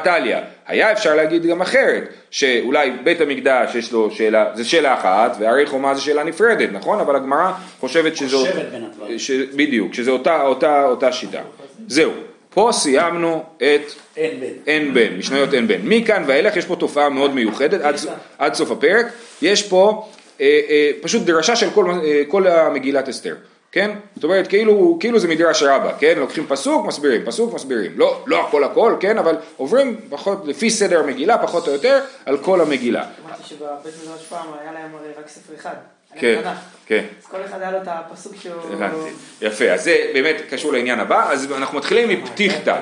תליא, 0.03 0.35
היה 0.67 0.91
אפשר 0.91 1.15
להגיד 1.15 1.45
גם 1.45 1.61
אחרת, 1.61 2.03
שאולי 2.31 2.91
בית 3.03 3.21
המקדש 3.21 3.75
יש 3.75 3.91
לו 3.91 4.11
שאלה, 4.11 4.51
זה 4.55 4.65
שאלה 4.65 4.93
אחת, 4.93 5.37
והרי 5.39 5.65
חומה 5.65 5.95
זה 5.95 6.01
שאלה 6.01 6.23
נפרדת, 6.23 6.69
נכון? 6.71 6.99
אבל 6.99 7.15
הגמרא 7.15 7.51
חושבת 7.79 8.17
שזו... 8.17 8.39
חושבת 8.39 8.65
בין 8.71 8.83
הדברים. 8.83 9.19
ש... 9.19 9.31
בדיוק, 9.31 9.93
שזה 9.93 10.11
אותה, 10.11 10.41
אותה, 10.41 10.85
אותה 10.85 11.11
שיטה. 11.11 11.41
זהו, 11.87 12.11
פה 12.49 12.69
סיימנו 12.71 13.43
את 13.57 13.91
אין 14.17 14.39
בן. 14.39 14.45
אין 14.67 14.93
בן, 14.93 15.17
משניות 15.17 15.53
אין 15.53 15.67
בן. 15.67 15.79
מכאן 15.83 16.23
ואילך 16.27 16.55
יש 16.57 16.65
פה 16.65 16.75
תופעה 16.75 17.09
מאוד 17.09 17.33
מיוחדת 17.35 17.81
עד, 17.81 17.95
עד 18.37 18.53
סוף 18.53 18.71
הפרק. 18.71 19.05
יש 19.41 19.63
פה 19.63 20.07
אה, 20.41 20.59
אה, 20.69 20.91
פשוט 21.01 21.21
דרשה 21.21 21.55
של 21.55 21.69
כל, 21.69 21.91
אה, 22.03 22.23
כל 22.27 22.47
המגילת 22.47 23.09
אסתר. 23.09 23.35
כן? 23.77 23.91
זאת 24.15 24.23
אומרת, 24.23 24.47
כאילו, 24.47 24.97
כאילו 24.99 25.19
זה 25.19 25.27
מדרש 25.27 25.63
רבה, 25.63 25.93
כן? 25.99 26.13
לוקחים 26.17 26.47
פסוק, 26.47 26.85
מסבירים, 26.85 27.25
פסוק, 27.25 27.53
מסבירים. 27.53 27.91
לא, 27.95 28.23
לא 28.27 28.47
הכל 28.47 28.63
הכל, 28.63 28.95
כן? 28.99 29.17
אבל 29.17 29.35
עוברים 29.57 29.99
פחות, 30.09 30.41
לפי 30.45 30.69
סדר 30.69 30.99
המגילה, 30.99 31.37
פחות 31.37 31.67
או 31.67 31.73
יותר, 31.73 31.99
על 32.25 32.37
כל 32.37 32.61
המגילה. 32.61 33.05
אמרתי 33.25 33.43
שבבית 33.43 33.93
מדרש 34.03 34.25
פעם 34.29 34.45
היה 34.61 34.71
להם 34.71 34.95
הרי 34.95 35.09
רק 35.19 35.27
ספר 35.27 35.53
אחד. 35.55 35.73
כן, 36.15 36.41
תנ"ך. 36.41 36.57
כן. 36.85 37.03
אז 37.21 37.25
כל 37.25 37.37
אחד 37.45 37.61
היה 37.61 37.71
לו 37.71 37.77
את 37.77 37.87
הפסוק 37.87 38.33
שהוא... 38.41 38.53
הבנתי. 38.73 38.95
יפה, 39.41 39.65
אז 39.65 39.83
זה 39.83 39.95
באמת 40.13 40.35
קשור 40.49 40.73
לעניין 40.73 40.99
הבא, 40.99 41.31
אז 41.31 41.51
אנחנו 41.51 41.77
מתחילים 41.77 42.09
מפתיחתא, 42.09 42.81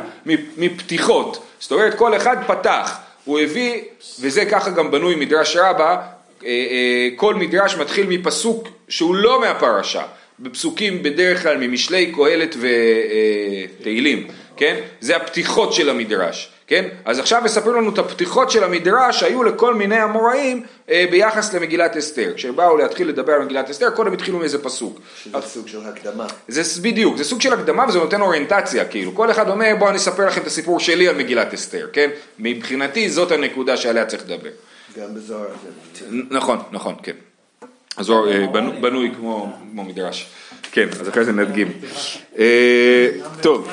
מפתיחות, 0.57 1.45
זאת 1.59 1.71
אומרת 1.71 1.93
כל 1.93 2.15
אחד 2.15 2.37
פתח, 2.47 2.99
הוא 3.25 3.39
הביא, 3.39 3.81
וזה 4.19 4.45
ככה 4.45 4.69
גם 4.69 4.91
בנוי 4.91 5.15
מדרש 5.15 5.57
רבה, 5.57 5.89
אה, 5.89 6.49
אה, 6.49 7.09
כל 7.15 7.35
מדרש 7.35 7.75
מתחיל 7.75 8.07
מפסוק 8.07 8.67
שהוא 8.89 9.15
לא 9.15 9.41
מהפרשה, 9.41 10.03
בפסוקים 10.39 11.03
בדרך 11.03 11.43
כלל 11.43 11.57
ממשלי 11.57 12.13
קהלת 12.15 12.55
ותהילים, 13.79 14.27
כן? 14.57 14.75
זה 15.01 15.15
הפתיחות 15.15 15.73
של 15.73 15.89
המדרש, 15.89 16.51
כן? 16.67 16.87
אז 17.05 17.19
עכשיו 17.19 17.41
מספרים 17.45 17.75
לנו 17.75 17.89
את 17.93 17.97
הפתיחות 17.97 18.51
של 18.51 18.63
המדרש 18.63 19.19
שהיו 19.19 19.43
לכל 19.43 19.73
מיני 19.73 20.03
אמוראים 20.03 20.63
אה, 20.89 21.05
ביחס 21.11 21.53
למגילת 21.53 21.97
אסתר. 21.97 22.33
כשבאו 22.35 22.77
להתחיל 22.77 23.07
לדבר 23.07 23.33
על 23.33 23.41
מגילת 23.41 23.69
אסתר, 23.69 23.89
קודם 23.89 24.13
התחילו 24.13 24.39
מאיזה 24.39 24.63
פסוק. 24.63 24.99
שזה 25.23 25.41
סוג 25.41 25.67
של 25.67 25.79
הקדמה. 25.85 26.27
זה 26.47 26.81
בדיוק, 26.81 27.17
זה 27.17 27.23
סוג 27.23 27.41
של 27.41 27.53
הקדמה 27.53 27.85
וזה 27.87 27.99
נותן 27.99 28.21
אוריינטציה, 28.21 28.85
כאילו, 28.85 29.15
כל 29.15 29.31
אחד 29.31 29.49
אומר 29.49 29.71
בואו 29.79 29.89
אני 29.89 29.97
אספר 29.97 30.27
לכם 30.27 30.41
את 30.41 30.47
הסיפור 30.47 30.79
שלי 30.79 31.07
על 31.07 31.15
מגילת 31.15 31.53
אסתר, 31.53 31.87
כן? 31.93 32.09
מבחינתי 32.39 33.09
זאת 33.09 33.31
הנקודה 33.31 33.77
שעליה 33.77 34.05
צריך 34.05 34.23
לדבר. 34.23 34.49
גם 34.99 35.15
בזוהר 35.15 35.47
נכון, 36.29 36.59
נכון, 36.71 36.95
כן. 37.03 37.11
הזוהר 37.97 38.31
אה, 38.31 38.47
בנו- 38.47 38.81
בנוי 38.81 39.11
כמו 39.17 39.53
מדרש. 39.73 40.29
כן, 40.71 40.87
אז 41.01 41.09
אחרי 41.09 41.25
זה 41.25 41.31
נדגים. 41.31 41.67
אה, 42.39 43.07
טוב. 43.41 43.69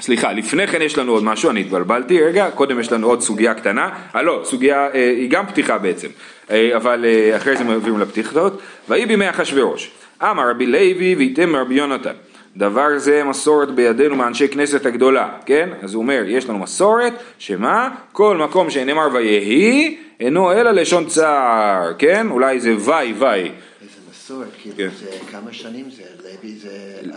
סליחה, 0.00 0.32
לפני 0.32 0.66
כן 0.66 0.82
יש 0.82 0.98
לנו 0.98 1.12
עוד 1.12 1.24
משהו, 1.24 1.50
אני 1.50 1.60
התבלבלתי 1.60 2.22
רגע, 2.22 2.50
קודם 2.50 2.80
יש 2.80 2.92
לנו 2.92 3.06
עוד 3.06 3.20
סוגיה 3.22 3.54
קטנה, 3.54 3.88
אה 4.14 4.22
לא, 4.22 4.40
סוגיה, 4.44 4.88
אה, 4.94 5.10
היא 5.10 5.30
גם 5.30 5.46
פתיחה 5.46 5.78
בעצם, 5.78 6.08
אה, 6.50 6.76
אבל 6.76 7.04
אה, 7.04 7.36
אחרי 7.36 7.56
זה 7.56 7.64
מעבירים 7.64 8.00
לפתיחות, 8.00 8.60
ויהי 8.88 9.06
בימי 9.06 9.30
אחשוורוש, 9.30 9.90
אמר 10.22 10.50
רבי 10.50 10.66
לוי 10.66 11.14
ויתם 11.14 11.56
רבי 11.56 11.74
יונתן, 11.74 12.12
דבר 12.56 12.88
זה 12.98 13.24
מסורת 13.24 13.70
בידינו 13.70 14.16
מאנשי 14.16 14.48
כנסת 14.48 14.86
הגדולה, 14.86 15.28
כן? 15.46 15.68
אז 15.82 15.94
הוא 15.94 16.02
אומר, 16.02 16.22
יש 16.26 16.48
לנו 16.48 16.58
מסורת, 16.58 17.12
שמה? 17.38 17.88
כל 18.12 18.36
מקום 18.36 18.70
שנאמר 18.70 19.08
ויהי, 19.12 19.96
אינו 20.20 20.52
אלא 20.52 20.70
לשון 20.70 21.06
צער, 21.06 21.92
כן? 21.98 22.26
אולי 22.30 22.60
זה 22.60 22.74
וי 22.76 23.12
וי. 23.18 23.18
כן. 23.18 23.52
כאילו 24.62 24.90
זה 25.00 25.06
כמה 25.30 25.52
שנים 25.52 25.84
זה, 25.90 26.02
לוי 26.24 26.54
זה 26.54 26.68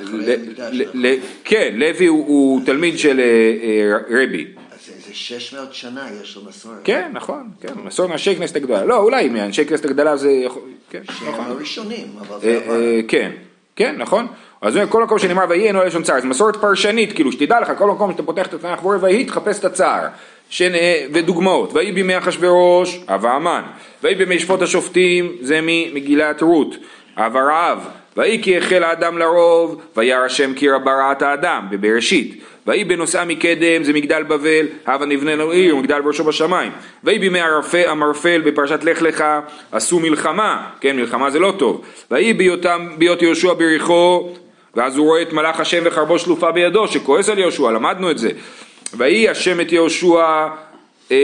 אחרי 0.03 0.33
המקדש, 0.35 0.81
נכון? 0.87 1.01
כן, 1.43 1.73
לוי 1.75 2.05
הוא- 2.05 2.25
הוא 2.27 2.61
תלמיד 2.65 2.97
של 2.99 3.19
אה, 3.19 3.25
אה, 3.25 3.97
רבי. 4.23 4.47
אז 4.71 4.85
זה- 4.85 4.93
זה 5.07 5.13
600 5.13 5.73
שנה 5.73 6.07
יש 6.23 6.35
לו 6.35 6.41
מסורת. 6.49 6.75
כן, 6.83 7.09
נכון, 7.13 7.49
כן, 7.61 7.73
מסורת 7.85 8.09
מאנשי 8.09 8.35
כנסת 8.35 8.55
הגדולה. 8.55 8.85
לא, 8.85 8.97
אולי 8.97 9.29
מאנשי 9.29 9.65
כנסת 9.65 9.85
הגדולה 9.85 10.17
זה 10.17 10.31
יכול... 10.31 10.61
כן, 10.89 11.01
שהם 11.11 11.29
נכון. 11.29 11.45
הראשונים, 11.45 12.07
אבל 12.19 12.35
אה, 12.35 12.39
זה. 12.39 12.59
אה, 12.69 12.99
כן, 13.07 13.31
כן, 13.75 13.95
נכון. 13.97 14.27
אז 14.61 14.79
כל 14.89 15.03
מקום 15.03 15.19
שנאמר 15.19 15.43
ויהי 15.49 15.67
אינו 15.67 15.83
לשון 15.83 16.03
צער, 16.03 16.21
זו 16.21 16.27
מסורת 16.27 16.55
פרשנית, 16.55 17.13
כאילו 17.13 17.31
שתדע 17.31 17.59
לך, 17.59 17.71
כל 17.77 17.87
מקום 17.91 18.11
שאתה 18.11 18.23
פותח 18.23 18.47
את 18.47 18.53
התנ"ך 18.53 18.85
ואומר 18.85 19.03
ויהי, 19.03 19.25
תחפש 19.25 19.59
את 19.59 19.65
הצער. 19.65 20.07
שנ- 20.49 20.75
ודוגמאות, 21.13 21.73
ויהי 21.73 21.91
בימי 21.91 22.17
אחשוורוש, 22.17 22.99
אב 23.07 23.25
האמן, 23.25 23.61
ויהי 24.03 24.15
בימי 24.15 24.39
שפוט 24.39 24.61
השופטים, 24.61 25.31
זה 25.41 25.59
ממגילת 25.61 26.41
רות, 26.41 26.75
אב 27.17 27.37
הרעב, 27.37 27.79
ויהי 28.17 28.43
כי 28.43 28.57
החל 28.57 28.83
האדם 28.83 29.17
לרוב, 29.17 29.81
וירא 29.97 30.25
השם 30.25 30.53
כי 30.53 30.69
רבה 30.69 30.91
רעת 30.93 31.21
האדם, 31.21 31.67
בבראשית, 31.69 32.43
ויהי 32.67 32.83
בנוסעה 32.83 33.25
מקדם, 33.25 33.83
זה 33.83 33.93
מגדל 33.93 34.23
בבל, 34.23 34.65
הבה 34.87 35.05
נבנה 35.05 35.35
לו 35.35 35.51
עיר, 35.51 35.75
מגדל 35.75 36.01
בראשו 36.01 36.23
בשמיים, 36.23 36.71
ויהי 37.03 37.19
בימי 37.19 37.39
הרפל, 37.39 37.89
המרפל 37.89 38.41
בפרשת 38.41 38.83
לך 38.83 39.01
לך, 39.01 39.23
עשו 39.71 39.99
מלחמה, 39.99 40.67
כן 40.81 40.95
מלחמה 40.95 41.29
זה 41.29 41.39
לא 41.39 41.53
טוב, 41.57 41.81
ויהי 42.11 42.33
בהיות 42.97 43.21
יהושע 43.21 43.53
בריחו, 43.53 44.29
ואז 44.75 44.97
הוא 44.97 45.05
רואה 45.05 45.21
את 45.21 45.33
מלאך 45.33 45.59
השם 45.59 45.81
וחרבו 45.85 46.19
שלופה 46.19 46.51
בידו, 46.51 46.87
שכועס 46.87 47.29
על 47.29 47.39
יהושע, 47.39 47.71
למדנו 47.71 48.11
את 48.11 48.17
זה. 48.17 48.29
ויהי 48.97 49.29
השם 49.29 49.61
את 49.61 49.71
יהושע 49.71 50.47
אה, 51.11 51.17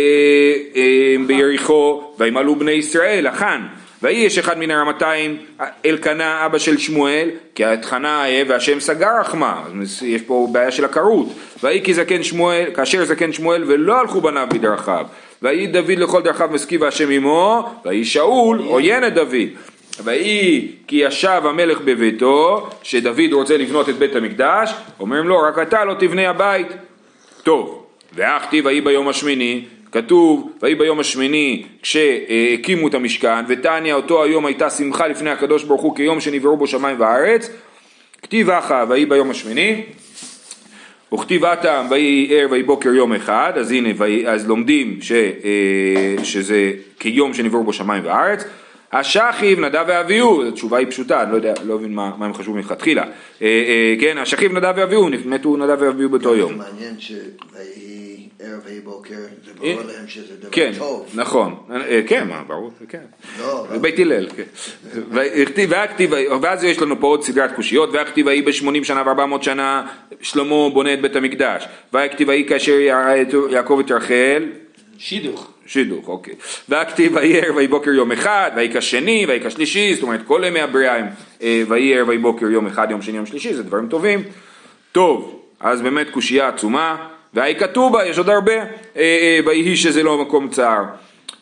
אה, 0.76 1.16
ביריחו, 1.28 2.14
וימלאו 2.20 2.56
בני 2.56 2.72
ישראל, 2.72 3.28
החאן. 3.28 3.68
יש 4.10 4.38
אחד 4.38 4.58
מן 4.58 4.72
הרמתיים, 4.72 5.38
אלקנה 5.86 6.46
אבא 6.46 6.58
של 6.58 6.78
שמואל, 6.78 7.30
כי 7.56 7.66
את 7.66 7.86
חנה 7.86 8.22
אהיה 8.22 8.46
והשם 8.48 8.80
סגר 8.80 9.20
רחמה, 9.20 9.64
יש 10.02 10.22
פה 10.22 10.48
בעיה 10.52 10.72
של 10.72 10.86
עקרות. 10.86 11.28
ויהי 11.64 11.82
כי 11.84 11.94
זקן 11.94 12.24
שמואל, 12.24 12.66
כאשר 12.74 13.06
זקן 13.06 13.34
שמואל 13.34 13.64
ולא 13.68 14.00
הלכו 14.00 14.22
בניו 14.22 14.48
בדרכיו. 14.54 15.06
ויהי 15.42 15.68
דוד 15.68 15.92
לכל 15.92 16.22
דרכיו 16.22 16.50
מסכיב 16.52 16.84
השם 16.84 17.10
עמו, 17.10 17.70
ויהי 17.86 18.06
שאול 18.06 18.60
עוין 18.60 19.08
את 19.08 19.14
דוד. 19.14 19.48
ויהי 20.04 20.72
כי 20.88 20.96
ישב 20.96 21.42
המלך 21.46 21.82
בביתו, 21.82 22.70
שדוד 22.84 23.34
רוצה 23.34 23.58
לבנות 23.58 23.90
את 23.90 23.96
בית 23.96 24.16
המקדש, 24.16 24.74
אומרים 25.00 25.28
לו 25.28 25.40
רק 25.40 25.60
אתה 25.60 25.86
לא 25.86 25.94
תבנה 26.00 26.30
הבית. 26.30 26.68
טוב, 27.46 27.86
ואחתי 28.14 28.62
ויהי 28.62 28.82
ביום 28.82 29.08
השמיני, 29.08 29.66
כתוב 29.92 30.52
ויהי 30.62 30.76
ביום 30.76 31.00
השמיני 31.00 31.64
כשהקימו 31.82 32.88
את 32.88 32.94
המשכן, 32.94 33.46
ותניא 33.48 33.94
אותו 33.94 34.24
היום 34.24 34.46
הייתה 34.46 34.70
שמחה 34.70 35.08
לפני 35.08 35.30
הקדוש 35.30 35.64
ברוך 35.64 35.82
הוא 35.82 35.96
כיום 35.96 36.20
שנבראו 36.20 36.58
בו 36.58 36.68
שמיים 36.68 37.00
וארץ, 37.00 37.50
כתיב 38.22 38.50
אחא 38.50 38.86
ויהי 38.90 39.06
ביום 39.06 39.30
השמיני, 39.30 39.84
וכתיב 41.14 41.46
אטם 41.46 41.86
ויהי 41.90 42.28
ער 42.32 42.48
ויהי 42.52 42.64
בוקר 42.64 42.94
יום 42.94 43.14
אחד, 43.14 43.54
אז 43.56 43.72
הנה, 43.72 43.90
אז 44.28 44.48
לומדים 44.48 44.98
ש, 45.02 45.12
אה, 45.12 46.24
שזה 46.24 46.72
כיום 47.00 47.34
שנבראו 47.34 47.64
בו 47.64 47.74
שמיים 47.74 48.06
וארץ. 48.06 48.46
השכיב 49.00 49.60
נדב 49.60 49.86
ואביהו, 49.88 50.48
התשובה 50.48 50.78
היא 50.78 50.88
פשוטה, 50.90 51.24
אני 51.24 51.32
לא 51.32 51.36
יודע, 51.36 51.54
לא 51.64 51.78
מבין 51.78 51.94
מה, 51.94 52.12
מה 52.18 52.26
הם 52.26 52.34
חשבו 52.34 52.54
מלכתחילה. 52.54 53.04
אה, 53.04 53.08
אה, 53.42 53.96
כן, 54.00 54.18
השכיב 54.18 54.52
נדב 54.52 54.74
ואביהו, 54.78 55.10
מתו 55.26 55.58
נדב 55.58 55.78
ואביהו 55.80 56.10
באותו 56.10 56.36
יום. 56.36 56.52
זה 56.52 56.58
מעניין 56.58 57.00
שויהי 57.00 58.30
ערב 58.40 58.62
ויהי 58.66 58.80
בוקר, 58.80 59.16
זה 59.46 59.52
ברור 59.58 59.82
להם 59.88 60.08
שזה 60.08 60.38
דבר 60.40 60.50
כן, 60.52 60.72
טוב. 60.78 61.06
נכון, 61.14 61.56
אה, 61.72 62.02
כן, 62.08 62.28
מה, 62.28 62.44
ברור, 62.48 62.72
כן. 62.90 63.04
לא, 63.40 63.66
בית 63.82 64.00
הלל, 64.00 64.28
כן. 64.30 64.44
ואז 66.42 66.64
יש 66.64 66.82
לנו 66.82 67.00
פה 67.00 67.08
עוד 67.08 67.24
סדרת 67.24 67.56
קושיות, 67.56 67.90
והכתיב 67.94 68.28
ויהי 68.28 68.42
בשמונים 68.42 68.84
שנה 68.84 69.04
וארבע 69.06 69.26
מאות 69.26 69.44
שנה, 69.44 69.88
שלמה 70.22 70.70
בונה 70.70 70.94
את 70.94 71.02
בית 71.02 71.16
המקדש, 71.16 71.66
והכתיב 71.94 72.28
ויהי 72.28 72.46
כאשר 72.46 72.80
יעקב 73.50 73.82
את 73.86 73.92
רחל, 73.92 74.46
שידוך. 74.98 75.55
שידוך, 75.66 76.08
אוקיי. 76.08 76.34
והכתיב 76.70 77.16
ויהי 77.16 77.40
ערב 77.40 77.56
ויהי 77.56 77.68
בוקר 77.68 77.92
יום 77.92 78.12
אחד, 78.12 78.52
ויהי 78.56 78.74
כשני, 78.74 79.26
ויהי 79.28 79.40
כשלישי, 79.46 79.94
זאת 79.94 80.04
אומרת 80.04 80.22
כל 80.28 80.42
ימי 80.48 80.62
הבריאה 80.62 80.96
הם 80.96 81.06
אה, 81.42 81.64
ויהי 81.68 81.98
ערב 81.98 82.08
ויהי 82.08 82.20
בוקר 82.20 82.46
יום 82.46 82.68
אחד, 82.68 82.88
יום 82.92 83.02
שני, 83.02 83.18
יום 83.18 83.26
שלישי, 83.26 83.54
זה 83.54 83.64
דברים 83.64 83.88
טובים. 83.88 84.24
טוב, 84.92 85.40
אז 85.60 85.82
באמת 85.82 86.10
קושייה 86.10 86.48
עצומה, 86.48 87.08
והי 87.34 87.56
כתוב 87.56 87.94
בה, 87.94 88.06
יש 88.06 88.18
עוד 88.18 88.30
הרבה, 88.30 88.54
אה, 88.54 88.66
אה, 88.96 89.40
ויהי 89.46 89.76
שזה 89.76 90.04
לא 90.04 90.18
מקום 90.18 90.50
צער. 90.50 90.84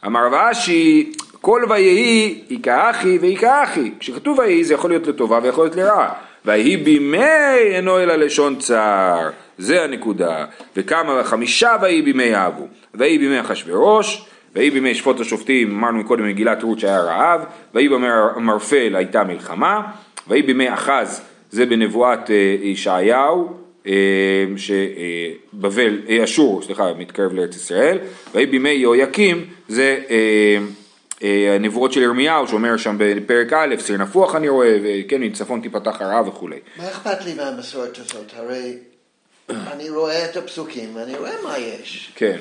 אמר 0.05 0.25
רב 0.25 0.33
אשי, 0.33 1.11
כל 1.41 1.65
ויהי 1.69 2.43
היכה 2.49 2.89
אחי 2.89 3.17
והיכה 3.17 3.63
אחי. 3.63 3.91
כשכתוב 3.99 4.39
ויהי 4.39 4.63
זה 4.63 4.73
יכול 4.73 4.89
להיות 4.89 5.07
לטובה 5.07 5.39
ויכול 5.43 5.63
להיות 5.63 5.75
לרעה. 5.75 6.13
ויהי 6.45 6.77
בימי 6.77 7.57
אינו 7.57 7.99
אלא 7.99 8.15
לשון 8.15 8.55
צער. 8.55 9.29
זה 9.57 9.83
הנקודה. 9.83 10.45
וכמה 10.75 11.23
חמישה 11.23 11.75
ויהי 11.81 12.01
בימי 12.01 12.31
אבו. 12.35 12.67
ויהי 12.93 13.17
בימי 13.17 13.39
אחשוורוש, 13.39 14.25
ויהי 14.55 14.71
בימי 14.71 14.95
שפוט 14.95 15.19
השופטים, 15.19 15.71
אמרנו 15.71 15.99
מקודם 15.99 16.27
מגילת 16.27 16.63
רות 16.63 16.79
שהיה 16.79 16.99
רעב, 16.99 17.41
ויהי 17.73 17.89
בימי 17.89 18.07
המרפל 18.35 18.95
הייתה 18.95 19.23
מלחמה, 19.23 19.81
ויהי 20.27 20.41
בימי 20.41 20.73
אחז 20.73 21.21
זה 21.53 21.65
בנבואת 21.65 22.31
אה, 22.31 22.55
ישעיהו, 22.61 23.53
אה, 23.87 23.93
שבבל, 24.57 25.99
אה, 26.09 26.23
אשור, 26.23 26.61
סליחה, 26.61 26.93
מתקרב 26.93 27.33
לארץ 27.33 27.55
ישראל, 27.55 27.97
ויהי 28.33 28.45
בימי 28.45 28.69
יהויקים 28.69 29.45
זה 29.67 29.99
הנבואות 31.55 31.93
של 31.93 32.01
ירמיהו 32.01 32.47
שאומר 32.47 32.77
שם 32.77 32.95
בפרק 32.99 33.53
א', 33.53 33.75
סיר 33.79 33.97
נפוח 33.97 34.35
אני 34.35 34.49
רואה, 34.49 34.77
וכן 34.83 35.23
מצפון 35.23 35.61
תיפתח 35.61 36.01
הרעה 36.01 36.27
וכולי. 36.27 36.59
מה 36.77 36.87
אכפת 36.89 37.25
לי 37.25 37.33
מהמסורת 37.33 37.97
הזאת? 37.97 38.31
הרי 38.35 38.77
אני 39.49 39.89
רואה 39.89 40.25
את 40.25 40.37
הפסוקים 40.37 40.95
ואני 40.95 41.17
רואה 41.17 41.31
מה 41.43 41.57
יש. 41.57 42.11
כן. 42.15 42.37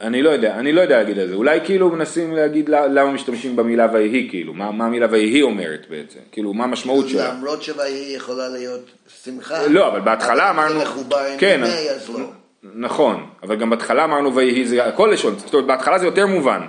אני 0.00 0.22
לא 0.22 0.30
יודע, 0.30 0.54
אני 0.54 0.72
לא 0.72 0.80
יודע 0.80 0.96
להגיד 0.96 1.18
על 1.18 1.28
זה, 1.28 1.34
אולי 1.34 1.60
כאילו 1.64 1.90
מנסים 1.90 2.32
להגיד 2.32 2.68
למה 2.68 3.10
משתמשים 3.10 3.56
במילה 3.56 3.86
ויהי, 3.92 4.26
כאילו, 4.30 4.54
מה, 4.54 4.70
מה 4.70 4.86
המילה 4.86 5.06
ויהי 5.10 5.42
אומרת 5.42 5.86
בעצם, 5.90 6.18
כאילו, 6.32 6.54
מה 6.54 6.64
המשמעות 6.64 7.08
שלה. 7.08 7.34
למרות 7.34 7.62
שויהי 7.62 8.12
יכולה 8.16 8.48
להיות 8.48 8.90
שמחה. 9.24 9.66
לא, 9.66 9.88
אבל 9.88 10.00
בהתחלה 10.00 10.50
אמרנו, 10.50 10.78
זה 10.78 10.84
מחובר 10.84 11.18
עם 11.32 11.38
כן, 11.38 11.60
ימי, 11.64 11.90
אז 11.90 12.10
לא. 12.10 12.30
נכון, 12.74 13.26
אבל 13.42 13.56
גם 13.56 13.70
בהתחלה 13.70 14.04
אמרנו 14.04 14.34
ויהי 14.34 14.66
זה 14.66 14.84
הכל 14.84 15.10
לשון, 15.12 15.38
זאת 15.38 15.54
אומרת 15.54 15.66
בהתחלה 15.66 15.98
זה 15.98 16.06
יותר 16.06 16.26
מובן, 16.26 16.60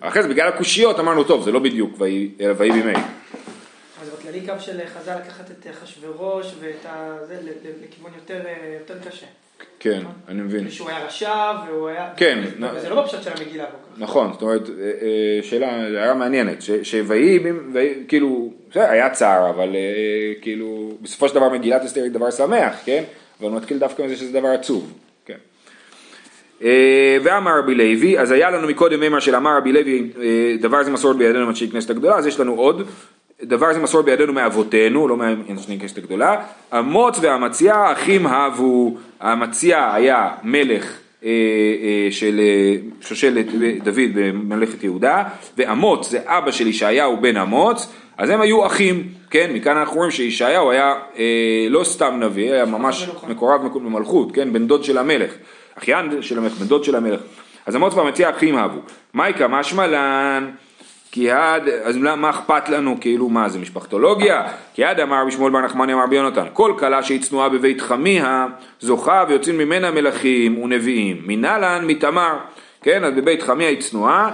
אחרי 0.00 0.22
זה 0.22 0.28
בגלל 0.28 0.48
הקושיות 0.48 0.98
אמרנו 0.98 1.24
טוב 1.24 1.44
זה 1.44 1.52
לא 1.52 1.58
בדיוק 1.58 1.94
ויהי 1.98 2.30
בימי, 2.58 2.92
בכללי 4.32 4.46
קו 4.46 4.60
של 4.60 4.78
חז"ל 4.86 5.16
לקחת 5.16 5.50
את 5.50 5.66
אחשוורוש 5.70 6.54
ואת 6.60 6.86
ה... 6.86 7.16
זה 7.28 7.38
לכיוון 7.84 8.10
יותר, 8.16 8.46
אה, 8.46 8.76
יותר 8.80 9.08
קשה. 9.08 9.26
כן, 9.78 10.02
אני 10.28 10.42
מבין, 10.42 10.70
שהוא 10.70 10.88
היה 10.88 11.06
רשע 11.06 11.52
והוא 11.66 11.88
היה... 11.88 12.10
כן, 12.16 12.42
וזה 12.74 12.88
לא 12.88 13.02
בפשט 13.02 13.22
של 13.22 13.30
המגילה 13.38 13.64
כל 13.66 13.72
כך. 13.72 14.00
נכון, 14.00 14.32
זאת 14.32 14.42
אומרת, 14.42 14.68
אה, 14.68 14.74
אה, 14.74 15.42
שאלה, 15.42 15.70
הערה 15.74 16.14
מעניינת, 16.14 16.62
שויהי, 16.82 17.38
ויהי, 17.72 18.04
כאילו, 18.08 18.52
היה 18.74 19.10
צער, 19.10 19.50
אבל 19.50 19.68
כאילו, 20.42 20.92
בסופו 21.02 21.28
של 21.28 21.34
דבר 21.34 21.48
מגילת 21.48 21.82
אסתר 21.84 22.02
היא 22.02 22.10
דבר 22.10 22.30
שמח, 22.30 22.74
כן? 22.84 23.04
אבל 23.40 23.48
הוא 23.48 23.56
מתחיל 23.56 23.78
דווקא 23.78 24.02
מזה 24.02 24.16
שזה 24.16 24.32
דבר 24.32 24.48
עצוב, 24.48 24.92
כן. 25.24 25.38
ואמר 27.22 27.58
רבי 27.58 27.74
לוי, 27.74 28.18
אז 28.18 28.30
היה 28.30 28.50
לנו 28.50 28.68
מקודם 28.68 29.00
מימר 29.00 29.20
של 29.20 29.34
אמר 29.34 29.56
רבי 29.56 29.72
לוי, 29.72 30.10
דבר 30.60 30.82
זה 30.82 30.90
מסורת 30.90 31.16
בידינו 31.16 31.46
מאנשי 31.46 31.70
כנסת 31.70 31.90
הגדולה, 31.90 32.16
אז 32.16 32.26
יש 32.26 32.40
לנו 32.40 32.54
עוד, 32.54 32.86
דבר 33.42 33.72
זה 33.72 33.80
מסורת 33.80 34.04
בידינו 34.04 34.32
מאבותינו, 34.32 35.08
לא 35.08 35.16
מאנשי 35.16 35.78
כנסת 35.80 35.98
הגדולה, 35.98 36.42
אמוץ 36.78 37.18
ואמציה 37.20 37.92
אחים 37.92 38.26
הבו, 38.26 38.96
האמציה 39.20 39.94
היה 39.94 40.30
מלך 40.42 40.98
אה, 41.24 41.28
אה, 41.28 42.10
של 42.10 42.40
אה, 42.40 42.74
שושלת 43.00 43.46
דוד 43.84 44.10
בממלכת 44.14 44.84
יהודה, 44.84 45.24
ואמוץ 45.58 46.10
זה 46.10 46.18
אבא 46.24 46.50
של 46.50 46.66
ישעיהו 46.66 47.16
בן 47.16 47.36
אמוץ, 47.36 47.92
אז 48.18 48.30
הם 48.30 48.40
היו 48.40 48.66
אחים, 48.66 49.08
כן, 49.30 49.50
מכאן 49.54 49.76
אנחנו 49.76 49.96
רואים 49.96 50.10
שישעיהו 50.10 50.70
היה 50.70 50.94
אה, 51.18 51.66
לא 51.70 51.84
סתם 51.84 52.20
נביא, 52.22 52.52
היה 52.52 52.64
ממש 52.64 53.08
מקורב 53.28 53.62
במלכות, 53.74 54.32
כן, 54.32 54.52
בן 54.52 54.66
דוד 54.66 54.84
של 54.84 54.98
המלך, 54.98 55.32
אחיין 55.78 56.22
של 56.22 56.38
המלך, 56.38 56.52
בן 56.52 56.66
דוד 56.66 56.84
של 56.84 56.96
המלך, 56.96 57.20
אז 57.66 57.76
אמוץ 57.76 57.94
ואמציה 57.94 58.30
אחים 58.30 58.56
הבו, 58.56 58.78
מייקה 59.14 59.48
משמע 59.48 59.86
לן 59.86 60.50
כי 61.12 61.30
עד, 61.30 61.68
אז 61.68 61.96
מה 61.96 62.30
אכפת 62.30 62.68
לנו, 62.68 62.96
כאילו 63.00 63.28
מה 63.28 63.48
זה 63.48 63.58
משפחתולוגיה? 63.58 64.42
כי 64.74 64.84
עד 64.84 65.00
אמר 65.00 65.24
בשמואל 65.26 65.52
בר 65.52 65.60
נחמני 65.60 65.94
אמר 65.94 66.06
ביונתן, 66.06 66.46
כל 66.52 66.74
כלה 66.78 67.02
שהיא 67.02 67.22
צנועה 67.22 67.48
בבית 67.48 67.80
חמיה, 67.80 68.46
זוכה 68.80 69.24
ויוצאים 69.28 69.58
ממנה 69.58 69.90
מלכים 69.90 70.62
ונביאים, 70.62 71.22
מנהלן 71.26 71.86
מתמר, 71.86 72.36
כן, 72.82 73.04
אז 73.04 73.12
בבית 73.14 73.42
חמיה 73.42 73.68
היא 73.68 73.80
צנועה, 73.80 74.30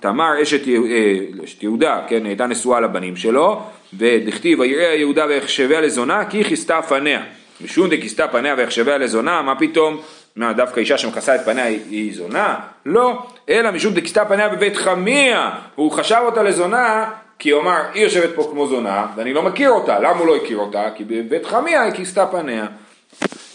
תמר 0.00 0.42
אשת, 0.42 0.68
אה, 0.68 1.44
אשת 1.44 1.62
יהודה, 1.62 2.00
כן, 2.08 2.26
הייתה 2.26 2.46
נשואה 2.46 2.80
לבנים 2.80 3.16
שלו, 3.16 3.62
ודכתיב 3.98 4.60
ויראה 4.60 4.94
יהודה 4.94 5.26
ויחשביה 5.28 5.80
לזונה 5.80 6.24
כי 6.24 6.44
כיסתה 6.44 6.82
פניה, 6.82 7.22
משום 7.64 7.88
דכיסתה 7.88 8.28
פניה 8.28 8.54
ויחשביה 8.58 8.98
לזונה, 8.98 9.42
מה 9.42 9.54
פתאום? 9.58 10.00
מה, 10.36 10.52
דווקא 10.52 10.80
אישה 10.80 10.98
שמכסה 10.98 11.34
את 11.34 11.40
פניה 11.44 11.64
היא, 11.64 12.14
זונה? 12.14 12.56
לא, 12.86 13.22
אלא 13.48 13.70
משום 13.70 13.94
דכיסתה 13.94 14.24
פניה 14.24 14.48
בבית 14.48 14.76
חמיה, 14.76 15.50
הוא 15.74 15.92
חשב 15.92 16.20
אותה 16.24 16.42
לזונה, 16.42 17.10
כי 17.38 17.50
הוא 17.50 17.62
אמר, 17.62 17.80
היא 17.94 18.02
יושבת 18.02 18.30
פה 18.34 18.48
כמו 18.52 18.66
זונה, 18.66 19.06
ואני 19.16 19.32
לא 19.32 19.42
מכיר 19.42 19.70
אותה, 19.70 19.98
למה 19.98 20.18
הוא 20.18 20.26
לא 20.26 20.36
הכיר 20.36 20.58
אותה? 20.58 20.84
כי 20.94 21.04
בבית 21.04 21.46
חמיה 21.46 21.82
היא 21.82 21.92
כיסתה 21.92 22.26
פניה. 22.26 22.66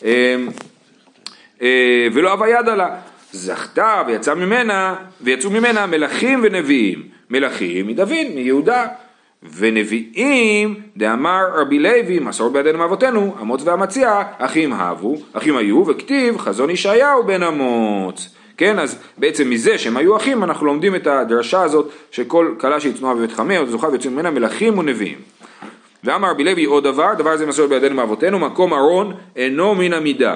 אמ, 0.03 0.09
אה, 1.61 2.07
ולא 2.13 2.33
אבה 2.33 2.49
ידה 2.49 2.75
לה. 2.75 2.95
זכתה 3.31 4.03
ויצא 4.07 4.33
ממנה, 4.33 4.95
ויצאו 5.21 5.49
ממנה 5.49 5.85
מלכים 5.85 6.39
ונביאים. 6.43 7.03
מלכים 7.29 7.88
מדוד, 7.88 8.09
מיהודה. 8.35 8.88
ונביאים, 9.58 10.75
דאמר 10.97 11.41
רבי 11.55 11.79
לוי, 11.79 12.19
מסורת 12.19 12.51
בידינו 12.53 12.77
מאבותינו, 12.77 13.36
אמוץ 13.41 13.62
ואמציה, 13.65 14.23
אחים 14.38 14.73
הבו, 14.73 15.15
אחים 15.34 15.58
היו, 15.58 15.88
וכתיב 15.88 16.38
חזון 16.38 16.69
ישעיהו 16.69 17.23
בן 17.23 17.43
אמוץ. 17.43 18.36
כן, 18.58 18.79
אז 18.79 18.97
בעצם 19.17 19.49
מזה 19.49 19.77
שהם 19.77 19.97
היו 19.97 20.17
אחים, 20.17 20.43
אנחנו 20.43 20.65
לומדים 20.65 20.95
את 20.95 21.08
הדרשה 21.08 21.62
הזאת, 21.62 21.89
שכל 22.12 22.55
כלה 22.60 22.79
שהיא 22.79 22.93
צנועה 22.93 23.15
בבית 23.15 23.31
חמיה, 23.31 23.65
זוכה 23.65 23.88
ויוצאים 23.88 24.13
ממנה 24.13 24.31
מלכים 24.31 24.77
ונביאים. 24.77 25.17
ואמר 26.03 26.29
רבי 26.29 26.43
לוי 26.43 26.65
עוד 26.65 26.84
דבר, 26.84 27.13
דבר 27.17 27.38
זה 27.38 27.45
מסורת 27.45 27.69
בידינו 27.69 27.95
מאבותינו, 27.95 28.39
מקום 28.39 28.73
ארון 28.73 29.13
אינו 29.36 29.75
מן 29.75 29.93
המידה. 29.93 30.36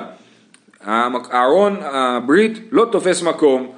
הארון 0.86 1.76
הברית 1.82 2.60
לא 2.72 2.86
תופס 2.91 3.22
מקום, 3.22 3.72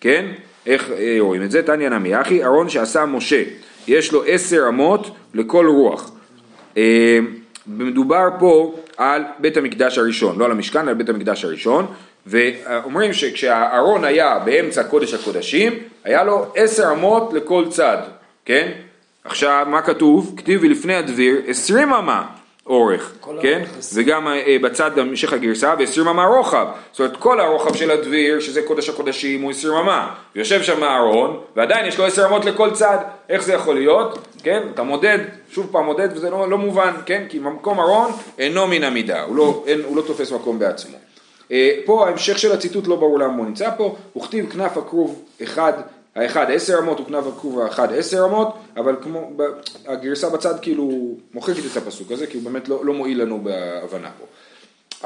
כן? 0.00 0.26
איך 0.66 0.90
אה, 0.90 1.16
רואים 1.20 1.42
את 1.42 1.50
זה? 1.50 1.62
תניא 1.62 1.88
נמי 1.88 2.20
אחי, 2.20 2.44
ארון 2.44 2.68
שעשה 2.68 3.06
משה, 3.06 3.42
יש 3.88 4.12
לו 4.12 4.24
עשר 4.26 4.64
אמות 4.68 5.10
לכל 5.34 5.66
רוח. 5.66 6.10
אה, 6.76 7.18
מדובר 7.66 8.28
פה 8.38 8.74
על 8.96 9.22
בית 9.38 9.56
המקדש 9.56 9.98
הראשון, 9.98 10.38
לא 10.38 10.44
על 10.44 10.50
המשכן, 10.50 10.88
על 10.88 10.94
בית 10.94 11.08
המקדש 11.08 11.44
הראשון, 11.44 11.86
ואומרים 12.26 13.12
שכשהארון 13.12 14.04
היה 14.04 14.38
באמצע 14.38 14.84
קודש 14.84 15.14
הקודשים, 15.14 15.72
היה 16.04 16.24
לו 16.24 16.46
עשר 16.54 16.92
אמות 16.92 17.32
לכל 17.32 17.64
צד, 17.70 17.98
כן? 18.44 18.72
עכשיו, 19.24 19.66
מה 19.70 19.82
כתוב? 19.82 20.34
כתיב 20.36 20.60
ולפני 20.62 20.94
הדביר 20.94 21.40
עשרים 21.46 21.92
אמה 21.92 22.26
אורך, 22.66 23.12
כן? 23.40 23.62
וגם 23.94 24.28
אה, 24.28 24.56
בצד 24.62 24.98
המשך 24.98 25.32
הגרסה 25.32 25.74
ועשרים 25.78 26.08
אמה 26.08 26.24
רוחב, 26.24 26.66
זאת 26.92 27.00
אומרת 27.00 27.16
כל 27.16 27.40
הרוחב 27.40 27.74
של 27.74 27.90
הדביר, 27.90 28.40
שזה 28.40 28.62
קודש 28.62 28.88
הקודשים, 28.88 29.42
הוא 29.42 29.50
עשרים 29.50 29.74
אמה, 29.74 30.14
ויושב 30.36 30.62
שם 30.62 30.82
הארון, 30.82 31.40
ועדיין 31.56 31.86
יש 31.86 31.98
לו 31.98 32.06
עשר 32.06 32.26
אמות 32.26 32.44
לכל 32.44 32.70
צד, 32.70 32.98
איך 33.28 33.42
זה 33.42 33.52
יכול 33.52 33.74
להיות? 33.74 34.18
כן? 34.42 34.62
אתה 34.74 34.82
מודד, 34.82 35.18
שוב 35.50 35.68
פעם 35.72 35.84
מודד, 35.84 36.08
וזה 36.14 36.30
לא, 36.30 36.50
לא 36.50 36.58
מובן, 36.58 36.92
כן? 37.06 37.24
כי 37.28 37.38
מקום 37.38 37.80
ארון 37.80 38.10
אינו 38.38 38.66
מן 38.66 38.84
המידה, 38.84 39.22
הוא 39.22 39.36
לא, 39.36 39.64
אין, 39.66 39.80
הוא 39.84 39.96
לא 39.96 40.02
תופס 40.02 40.32
מקום 40.32 40.58
בעצמו. 40.58 40.96
אה, 41.52 41.70
פה 41.84 42.06
ההמשך 42.06 42.38
של 42.38 42.52
הציטוט 42.52 42.86
לא 42.86 42.96
ברור 42.96 43.18
למה 43.18 43.36
הוא 43.36 43.46
נמצא 43.46 43.70
פה, 43.76 43.96
הוא 44.12 44.24
כתיב 44.24 44.50
כנף 44.52 44.76
הכרוב 44.76 45.22
אחד, 45.42 45.72
האחד 46.14 46.50
עשר 46.50 46.78
אמות 46.78 47.00
וכנף 47.00 47.24
הכרוב 47.26 47.60
האחד 47.60 47.92
עשר 47.92 48.24
אמות, 48.24 48.54
אבל 48.76 48.96
כמו, 49.02 49.30
הגרסה 49.86 50.28
בצד 50.28 50.54
כאילו 50.62 51.14
מוחקת 51.34 51.66
את 51.72 51.76
הפסוק 51.76 52.12
הזה, 52.12 52.26
כי 52.26 52.36
הוא 52.36 52.44
באמת 52.44 52.68
לא, 52.68 52.84
לא 52.84 52.94
מועיל 52.94 53.22
לנו 53.22 53.40
בהבנה 53.40 54.10
פה. 54.18 54.24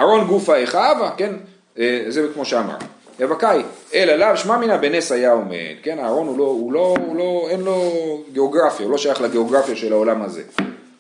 ארון 0.03 0.27
גופה 0.27 0.57
איכה, 0.57 1.11
כן, 1.17 1.35
אה, 1.79 2.05
זה 2.09 2.29
כמו 2.35 2.45
שאמר. 2.45 2.77
יבקאי, 3.21 3.63
אל 3.95 4.11
עליו 4.11 4.37
שמע 4.37 4.57
מינה 4.57 4.77
בנס 4.77 5.13
היה 5.13 5.33
עומד, 5.33 5.75
כן, 5.83 5.99
הארון 5.99 6.27
הוא 6.27 6.39
לא, 6.39 6.45
הוא 6.45 6.73
לא, 6.73 6.95
הוא 7.07 7.17
לא, 7.17 7.47
אין 7.51 7.61
לו 7.61 7.83
גיאוגרפיה, 8.33 8.87
הוא 8.87 8.93
לא 8.93 8.99
שייך 8.99 9.21
לגיאוגרפיה 9.21 9.77
של 9.77 9.93
העולם 9.93 10.23
הזה. 10.23 10.43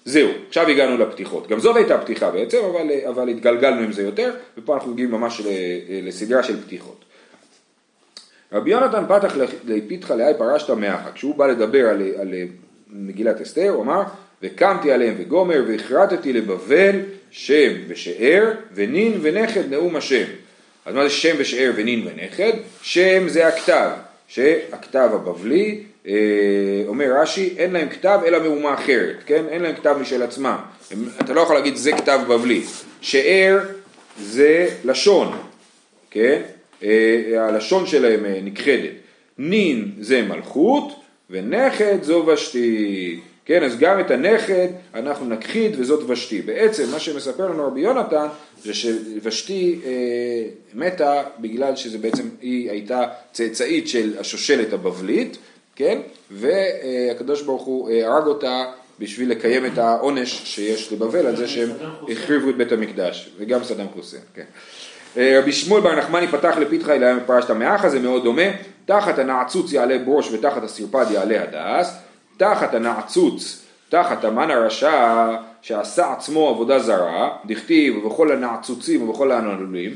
זהו, 0.05 0.29
עכשיו 0.49 0.69
הגענו 0.69 0.97
לפתיחות. 0.99 1.49
גם 1.49 1.61
זאת 1.61 1.77
הייתה 1.77 1.99
פתיחה 1.99 2.31
בעצם, 2.31 2.59
אבל, 2.71 2.90
אבל 3.09 3.29
התגלגלנו 3.29 3.81
עם 3.81 3.92
זה 3.92 4.03
יותר, 4.03 4.31
ופה 4.59 4.75
אנחנו 4.75 4.92
מגיעים 4.92 5.11
ממש 5.11 5.40
ל- 5.40 6.09
לסדרה 6.09 6.42
של 6.42 6.62
פתיחות. 6.62 7.05
רבי 8.52 8.70
יונתן 8.70 9.04
פתח 9.09 9.37
לפיתחה 9.64 10.16
לאי 10.16 10.32
פרשת 10.38 10.70
מאחה, 10.70 11.12
כשהוא 11.12 11.35
בא 11.35 11.46
לדבר 11.46 11.88
על, 11.88 12.02
על 12.20 12.35
מגילת 12.90 13.40
אסתר, 13.40 13.68
הוא 13.68 13.82
אמר, 13.82 14.02
וקמתי 14.42 14.92
עליהם 14.92 15.14
וגומר 15.18 15.64
והכרתתי 15.68 16.32
לבבל 16.32 17.00
שם 17.30 17.72
ושאר 17.88 18.52
ונין 18.74 19.18
ונכד 19.22 19.70
נאום 19.70 19.96
השם. 19.96 20.24
אז 20.87 20.94
מה 20.94 21.04
זה 21.04 21.11
שם 21.11 21.35
ושאר 21.38 21.72
ונין 21.76 22.06
ונכד? 22.06 22.52
שם 22.82 23.28
זה 23.28 23.46
הכתב, 23.46 23.90
שהכתב 24.28 25.11
הבבלי, 25.12 25.82
אה, 26.06 26.12
אומר 26.87 27.20
רש"י, 27.20 27.54
אין 27.59 27.72
להם 27.72 27.88
כתב 27.88 28.20
אלא 28.26 28.42
מאומה 28.42 28.74
אחרת, 28.74 29.16
כן? 29.26 29.44
אין 29.48 29.62
להם 29.62 29.74
כתב 29.74 29.96
משל 30.00 30.22
עצמם. 30.22 30.56
הם, 30.90 31.09
אתה 31.20 31.32
לא 31.32 31.40
יכול 31.40 31.56
להגיד 31.56 31.76
זה 31.76 31.92
כתב 31.92 32.20
בבלי. 32.28 32.62
שאר 33.00 33.59
זה 34.20 34.68
לשון, 34.85 35.38
כן? 36.11 36.42
אה, 36.83 37.47
הלשון 37.49 37.87
שלהם 37.87 38.25
אה, 38.25 38.41
נכחדת. 38.45 38.93
נין 39.39 39.91
זה 40.01 40.23
מלכות, 40.23 40.93
ונכד 41.31 42.03
זו 42.03 42.27
ושתי. 42.27 43.21
כן, 43.45 43.62
אז 43.62 43.79
גם 43.79 44.01
את 44.01 44.11
הנכד 44.11 44.69
אנחנו 44.95 45.27
נכחיד 45.27 45.81
וזאת 45.81 46.11
ושתי. 46.11 46.43
בעצם 46.43 46.91
מה 46.91 46.99
שמספר 46.99 47.47
לנו 47.51 47.67
רבי 47.67 47.81
יונתן 47.81 48.27
זה 48.62 48.75
שוושתי 48.75 49.81
אה, 49.85 49.91
מתה 50.75 51.23
בגלל 51.39 51.77
שזה 51.77 51.99
בעצם, 51.99 52.29
היא 52.41 52.71
הייתה 52.71 53.05
צאצאית 53.33 53.89
של 53.89 54.15
השושלת 54.19 54.73
הבבלית, 54.73 55.39
כן? 55.77 55.99
והקדוש 56.31 57.43
ברוך 57.43 57.62
הוא 57.62 57.91
אה, 57.91 58.07
הרג 58.07 58.27
אותה 58.27 58.65
בשביל 58.99 59.31
לקיים 59.31 59.67
את 59.67 59.79
העונש 59.79 60.43
שיש 60.45 60.93
לבבל 60.93 61.27
על 61.27 61.37
זה 61.37 61.49
שהם 61.49 61.71
החריבו 62.12 62.51
את 62.51 62.57
בית 62.57 62.73
המקדש, 62.73 63.31
וגם 63.39 63.65
סדאם 63.65 63.87
חוסיין, 63.95 64.23
כן. 64.35 64.45
אה, 65.16 65.40
רבי 65.42 65.52
שמואל 65.52 65.83
בר 65.83 65.94
נחמני 65.94 66.29
פתח 66.29 66.57
לפתחה 66.59 66.94
אליה 66.94 67.14
מפרשת 67.14 67.50
המאחה, 67.50 67.88
זה 67.88 68.00
מאוד 68.00 68.24
דומה, 68.24 68.42
תחת 68.85 69.18
הנעצוץ 69.18 69.72
יעלה 69.72 69.98
ברוש 69.98 70.33
ותחת 70.33 70.62
הסרפד 70.64 71.07
יעלה 71.11 71.42
הדס, 71.42 71.98
תחת 72.37 72.74
הנעצוץ, 72.74 73.66
תחת 73.88 74.24
המן 74.24 74.50
הרשע 74.50 75.26
שעשה 75.62 76.12
עצמו 76.12 76.48
עבודה 76.48 76.79
זרה, 76.79 77.29
דכתיב 77.46 77.96
ובכל 77.96 78.33
הנעצוצים 78.33 79.09
ובכל 79.09 79.33
הנעלולים, 79.33 79.94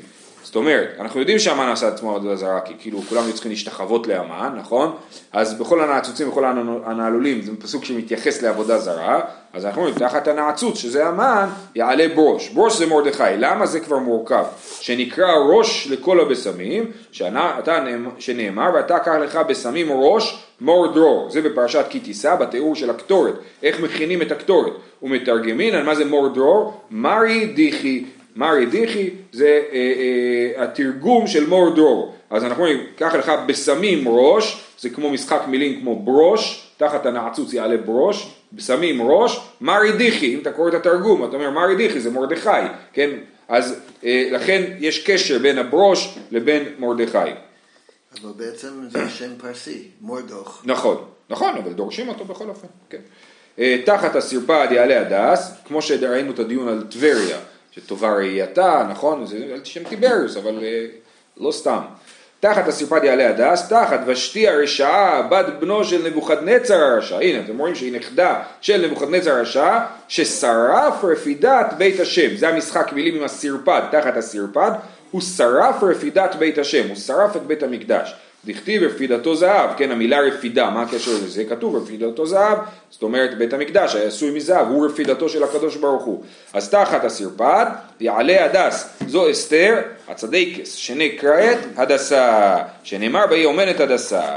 זאת 0.50 0.56
אומרת, 0.56 0.88
אנחנו 1.00 1.20
יודעים 1.20 1.38
שהמן 1.38 1.68
עשה 1.68 1.88
עצמו 1.88 2.16
עבודה 2.16 2.36
זרה, 2.36 2.60
כי 2.60 2.74
כאילו 2.78 3.02
כולם 3.08 3.24
היו 3.24 3.32
צריכים 3.32 3.50
להשתחוות 3.50 4.06
לאמן, 4.06 4.52
נכון? 4.56 4.96
אז 5.32 5.58
בכל 5.58 5.80
הנעצוצים 5.80 6.28
ובכל 6.28 6.44
הנעלולים 6.84 7.42
זה 7.42 7.52
פסוק 7.60 7.84
שמתייחס 7.84 8.42
לעבודה 8.42 8.78
זרה, 8.78 9.20
אז 9.52 9.66
אנחנו 9.66 9.80
אומרים 9.80 9.98
תחת 9.98 10.28
הנעצוץ 10.28 10.78
שזה 10.78 11.06
המן 11.06 11.48
יעלה 11.74 12.08
ברוש, 12.14 12.48
ברוש 12.48 12.78
זה 12.78 12.86
מרדכי, 12.86 13.22
למה 13.38 13.66
זה 13.66 13.80
כבר 13.80 13.98
מורכב? 13.98 14.44
שנקרא 14.80 15.32
ראש 15.32 15.88
לכל 15.90 16.20
הבשמים, 16.20 16.90
שנאמר 18.18 18.70
ואתה 18.74 18.98
קח 18.98 19.14
לך 19.14 19.36
בשמים 19.48 19.88
ראש 19.92 20.44
מור 20.60 20.94
דרור, 20.94 21.30
זה 21.30 21.42
בפרשת 21.42 21.84
כי 21.90 22.00
תישא 22.00 22.34
בתיאור 22.34 22.74
של 22.74 22.90
הקטורת, 22.90 23.34
איך 23.62 23.80
מכינים 23.80 24.22
את 24.22 24.32
הקטורת, 24.32 24.72
ומתרגמין 25.02 25.74
על 25.74 25.82
מה 25.82 25.94
זה 25.94 26.04
מור 26.04 26.28
דרור, 26.28 26.80
מרי 26.90 27.46
דיחי 27.46 28.04
מרי 28.36 28.66
דיחי 28.66 29.10
זה 29.32 29.62
אה, 29.72 29.92
אה, 30.56 30.64
התרגום 30.64 31.26
של 31.26 31.48
מור 31.48 31.74
דרור. 31.74 32.14
אז 32.30 32.44
אנחנו 32.44 32.64
אומרים, 32.64 32.86
קח 32.96 33.14
לך 33.14 33.32
בשמים 33.46 34.08
ראש, 34.08 34.64
זה 34.78 34.90
כמו 34.90 35.10
משחק 35.10 35.42
מילים 35.48 35.80
כמו 35.80 36.02
ברוש, 36.02 36.70
תחת 36.76 37.06
הנעצוץ 37.06 37.52
יעלה 37.52 37.76
ברוש, 37.76 38.34
בשמים 38.52 39.02
ראש, 39.02 39.40
מרי 39.60 39.92
דיחי, 39.92 40.34
אם 40.34 40.38
אתה 40.42 40.52
קורא 40.52 40.68
את 40.68 40.74
התרגום, 40.74 41.24
אתה 41.24 41.36
אומר 41.36 41.50
מרי 41.50 41.76
דיחי 41.76 42.00
זה 42.00 42.10
מרדכי, 42.10 42.48
כן? 42.92 43.10
אז 43.48 43.80
אה, 44.04 44.28
לכן 44.30 44.62
יש 44.78 45.04
קשר 45.10 45.38
בין 45.38 45.58
הברוש 45.58 46.18
לבין 46.30 46.62
מרדכי. 46.78 47.18
אבל 48.22 48.32
בעצם 48.36 48.68
זה 48.88 49.08
שם 49.08 49.30
פרסי, 49.38 49.88
מורדוך. 50.00 50.62
נכון, 50.64 51.04
נכון, 51.30 51.56
אבל 51.56 51.72
דורשים 51.72 52.08
אותו 52.08 52.24
בכל 52.24 52.48
אופן, 52.48 52.66
כן. 52.90 52.98
אה, 53.58 53.82
תחת 53.84 54.16
הסרפד 54.16 54.68
יעלה 54.70 55.00
הדס, 55.00 55.52
כמו 55.64 55.82
שראינו 55.82 56.32
את 56.32 56.38
הדיון 56.38 56.68
על 56.68 56.86
טבריה, 56.90 57.38
שטובה 57.70 58.12
ראייתה, 58.12 58.86
נכון? 58.90 59.26
זה 59.26 59.36
שם 59.64 59.84
טיבריוס, 59.84 60.36
אבל 60.36 60.58
אה, 60.62 60.86
לא 61.36 61.52
סתם. 61.52 61.80
תחת 62.40 62.68
הסרפד 62.68 63.04
יעלה 63.04 63.28
הדס, 63.28 63.68
תחת 63.68 64.00
ושתי 64.06 64.48
הרשעה, 64.48 65.22
בת 65.22 65.46
בנו 65.60 65.84
של 65.84 66.06
נבוכדנצר 66.06 66.74
הרשע. 66.74 67.18
הנה, 67.18 67.40
אתם 67.44 67.58
רואים 67.58 67.74
שהיא 67.74 67.92
נכדה 67.92 68.42
של 68.60 68.86
נבוכדנצר 68.86 69.30
הרשע, 69.30 69.78
ששרף 70.08 71.04
רפידת 71.04 71.72
בית 71.78 72.00
השם. 72.00 72.36
זה 72.36 72.48
המשחק 72.48 72.92
מילים 72.92 73.14
עם 73.14 73.24
הסרפד, 73.24 73.82
תחת 73.90 74.16
הסרפד, 74.16 74.70
הוא 75.10 75.22
שרף 75.22 75.82
רפידת 75.82 76.34
בית 76.34 76.58
השם, 76.58 76.88
הוא 76.88 76.96
שרף 76.96 77.36
את 77.36 77.42
בית 77.42 77.62
המקדש. 77.62 78.14
דכתיב 78.44 78.82
רפידתו 78.82 79.34
זהב, 79.34 79.70
כן 79.76 79.90
המילה 79.90 80.20
רפידה, 80.20 80.70
מה 80.70 80.82
הקשר 80.82 81.10
לזה? 81.24 81.44
כתוב 81.44 81.76
רפידתו 81.76 82.26
זהב, 82.26 82.58
זאת 82.90 83.02
אומרת 83.02 83.38
בית 83.38 83.52
המקדש 83.52 83.94
היה 83.94 84.08
עשוי 84.08 84.30
מזהב, 84.30 84.68
הוא 84.68 84.86
רפידתו 84.86 85.28
של 85.28 85.44
הקדוש 85.44 85.76
ברוך 85.76 86.04
הוא. 86.04 86.22
אז 86.52 86.70
תחת 86.70 87.04
הסרפד 87.04 87.66
יעלה 88.00 88.44
הדס, 88.44 88.88
זו 89.06 89.30
אסתר, 89.30 89.74
הצדייקס, 90.08 90.74
שנקראת 90.74 91.58
הדסה, 91.76 92.56
שנאמר 92.84 93.26
בה 93.26 93.36
היא 93.36 93.46
אומנת 93.46 93.80
הדסה. 93.80 94.34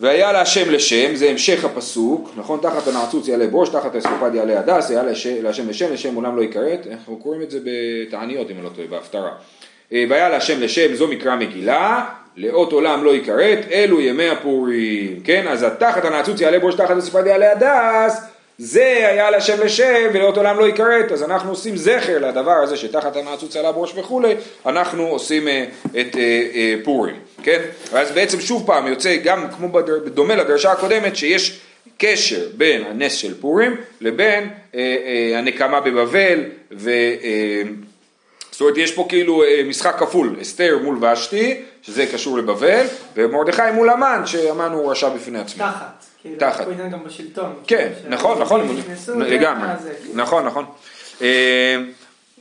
והיה 0.00 0.32
לה 0.32 0.40
השם 0.40 0.70
לשם, 0.70 1.14
זה 1.14 1.30
המשך 1.30 1.64
הפסוק, 1.64 2.30
נכון? 2.36 2.60
תחת 2.62 2.88
הנעצוץ 2.88 3.28
יעלה 3.28 3.46
בראש, 3.46 3.68
תחת 3.68 3.94
הסרפד 3.94 4.34
יעלה 4.34 4.58
הדס, 4.58 4.90
היה 4.90 5.02
להשם 5.02 5.68
לשם, 5.68 5.92
לשם 5.92 6.14
עולם 6.14 6.36
לא 6.36 6.42
יכרת, 6.42 6.86
אנחנו 6.90 7.16
קוראים 7.16 7.42
את 7.42 7.50
זה 7.50 7.58
בתעניות 7.64 8.50
אם 8.50 8.56
אני 8.56 8.64
לא 8.64 8.68
טועה, 8.68 8.88
בהפטרה. 8.88 9.30
אה, 9.92 10.04
והיה 10.08 10.28
להשם 10.28 10.60
לשם, 10.60 10.94
זו 10.94 11.08
מקרא 11.08 11.36
מגילה, 11.36 12.04
לאות 12.36 12.72
עולם 12.72 13.04
לא 13.04 13.16
יכרת, 13.16 13.58
אלו 13.72 14.00
ימי 14.00 14.28
הפורים, 14.28 15.20
כן? 15.24 15.46
אז 15.48 15.66
תחת 15.78 16.04
הנעצוץ 16.04 16.40
יעלה 16.40 16.58
בראש 16.58 16.74
תחת 16.74 16.96
הספרד 16.96 17.26
יעלה 17.26 17.52
הדס, 17.52 18.20
זה 18.58 19.08
היה 19.08 19.30
לשם 19.30 19.60
לשם 19.60 20.10
ולאות 20.12 20.36
עולם 20.36 20.58
לא 20.58 20.68
יכרת, 20.68 21.12
אז 21.12 21.22
אנחנו 21.22 21.50
עושים 21.50 21.76
זכר 21.76 22.28
לדבר 22.28 22.52
הזה 22.52 22.76
שתחת 22.76 23.16
הנעצוץ 23.16 23.54
יעלה 23.54 23.72
בראש 23.72 23.92
וכולי, 23.96 24.34
אנחנו 24.66 25.06
עושים 25.06 25.48
אה, 25.48 25.64
את 26.00 26.16
אה, 26.16 26.20
אה, 26.54 26.74
פורים, 26.84 27.14
כן? 27.42 27.60
ואז 27.92 28.10
בעצם 28.10 28.40
שוב 28.40 28.66
פעם 28.66 28.86
יוצא 28.86 29.16
גם 29.24 29.46
כמו 29.56 29.68
בדומה 29.68 30.36
לדרשה 30.36 30.72
הקודמת 30.72 31.16
שיש 31.16 31.60
קשר 31.98 32.46
בין 32.56 32.84
הנס 32.84 33.12
של 33.12 33.40
פורים 33.40 33.76
לבין 34.00 34.50
הנקמה 35.34 35.80
בבבל 35.80 36.40
ו... 36.72 36.90
אה, 36.90 37.62
זאת 38.54 38.60
אומרת 38.60 38.76
יש 38.76 38.92
פה 38.92 39.06
כאילו 39.08 39.42
אה, 39.42 39.62
משחק 39.66 39.96
כפול, 39.98 40.36
אסתר 40.42 40.78
מול 40.82 41.04
ושתי, 41.04 41.62
שזה 41.82 42.06
קשור 42.06 42.38
לבבל, 42.38 42.86
ומרדכי 43.16 43.62
מול 43.74 43.90
המן, 43.90 44.22
שהמן 44.26 44.72
הוא 44.72 44.90
רשע 44.90 45.08
בפני 45.08 45.38
עצמו. 45.38 45.64
תחת. 45.64 46.04
כאילו, 46.22 46.36
תחת. 46.38 46.66
עניין 46.68 46.90
גם 46.90 47.04
בשלטון. 47.04 47.54
כן, 47.66 47.92
כאילו, 48.00 48.16
נכון, 48.16 48.38
נכון, 48.40 48.60
לגמרי, 49.16 49.68
זה, 49.82 49.94
כאילו. 50.02 50.14
נכון, 50.16 50.46
נכון. 50.46 50.64
אה, 51.22 51.76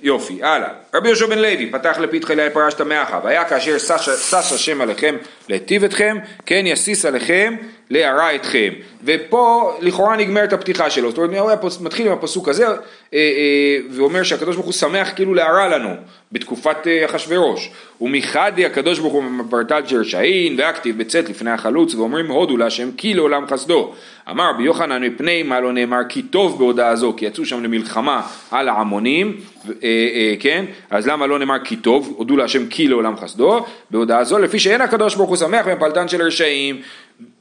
יופי, 0.01 0.43
הלאה. 0.43 0.82
רבי 0.95 1.07
יהושע 1.07 1.25
בן 1.25 1.39
לוי 1.39 1.69
פתח 1.71 1.97
לפתחי 1.99 2.33
אלי 2.33 2.49
פרשת 2.49 2.81
מאחה, 2.81 3.19
והיה 3.23 3.45
כאשר 3.45 3.77
שש 3.77 4.33
השם 4.33 4.81
עליכם 4.81 5.15
להיטיב 5.49 5.83
אתכם, 5.83 6.17
כן 6.45 6.63
יסיס 6.67 7.05
עליכם 7.05 7.55
להרע 7.89 8.35
אתכם. 8.35 8.73
ופה 9.03 9.73
לכאורה 9.81 10.15
נגמרת 10.15 10.53
הפתיחה 10.53 10.89
שלו, 10.89 11.09
זאת 11.09 11.17
אומרת 11.17 11.39
הוא 11.39 11.49
היה 11.49 11.59
מתחיל 11.81 12.07
עם 12.07 12.13
הפסוק 12.13 12.49
הזה 12.49 12.67
אה, 12.67 12.73
אה, 13.13 13.77
ואומר 13.91 14.23
שהקדוש 14.23 14.55
ברוך 14.55 14.65
הוא 14.65 14.73
שמח 14.73 15.11
כאילו 15.15 15.33
להרע 15.33 15.67
לנו 15.67 15.89
בתקופת 16.31 16.87
אה, 16.87 17.05
אחשורוש. 17.05 17.69
ומחדי 18.01 18.65
הקדוש 18.65 18.99
ברוך 18.99 19.13
הוא 19.13 19.23
מפרטל 19.23 19.81
של 19.85 19.99
רשעין 19.99 20.59
והכתיב 20.59 20.97
בצאת 20.97 21.29
לפני 21.29 21.51
החלוץ 21.51 21.95
ואומרים 21.95 22.31
הודו 22.31 22.57
להשם 22.57 22.91
כי 22.97 23.13
לעולם 23.13 23.47
חסדו. 23.47 23.93
אמר 24.29 24.49
רבי 24.49 24.63
יוחנן 24.63 25.03
מפני 25.03 25.43
מה 25.43 25.59
לא 25.59 25.73
נאמר 25.73 25.99
כי 26.09 26.21
טוב 26.21 26.57
בהודעה 26.57 26.95
זו 26.95 27.13
כי 27.17 27.25
יצאו 27.25 27.45
שם 27.45 27.63
למלחמה 27.63 28.21
על 28.51 28.69
העמונים 28.69 29.37
אה, 29.67 29.71
אה, 29.83 30.33
כן 30.39 30.65
אז 30.89 31.07
למה 31.07 31.27
לא 31.27 31.39
נאמר 31.39 31.59
כי 31.63 31.75
טוב 31.75 32.13
הודו 32.17 32.37
להשם 32.37 32.67
כי 32.67 32.87
לעולם 32.87 33.17
חסדו 33.17 33.65
בהודעה 33.91 34.23
זו 34.23 34.39
לפי 34.39 34.59
שאין 34.59 34.81
הקדוש 34.81 35.15
ברוך 35.15 35.29
הוא 35.29 35.37
שמח 35.37 35.67
מפלטן 35.67 36.07
של 36.07 36.21
רשעים 36.21 36.81